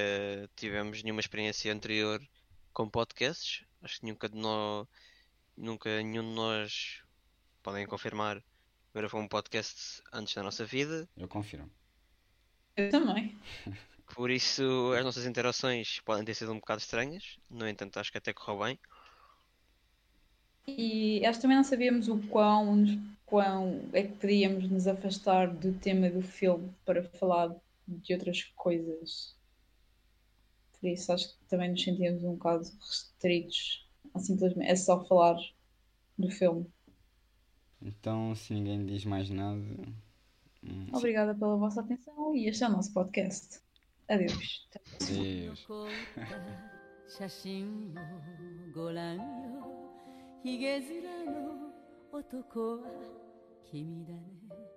[0.56, 2.20] tivemos nenhuma experiência anterior
[2.80, 3.66] com podcasts.
[3.82, 4.88] Acho que nunca de nós,
[5.58, 7.04] nunca nenhum de nós
[7.62, 8.42] podem confirmar
[8.96, 11.06] gravou um podcast antes da nossa vida.
[11.18, 11.70] Eu confirmo.
[12.78, 13.38] Eu também.
[14.16, 17.38] Por isso, as nossas interações podem ter sido um bocado estranhas.
[17.50, 18.80] No entanto, acho que até correu bem.
[20.66, 22.86] E acho que também não sabíamos o quão,
[23.26, 27.54] quão é que podíamos nos afastar do tema do filme para falar
[27.86, 29.38] de outras coisas
[30.81, 35.37] Por isso acho que também nos sentíamos um bocado restritos a simplesmente a só falar
[36.19, 36.67] do filme.
[37.83, 39.61] Então, se ninguém diz mais nada,
[40.67, 43.61] Hum, Obrigada pela vossa atenção e este é o nosso podcast.
[44.09, 44.67] Adeus.
[44.71, 45.25] Até a próxima.
[45.25, 45.67] Deus.
[45.67, 46.75] 残った
[47.07, 49.23] 写真をご覧よ
[50.43, 51.71] ひげ面の
[52.13, 52.89] 男は
[53.71, 54.68] 君だね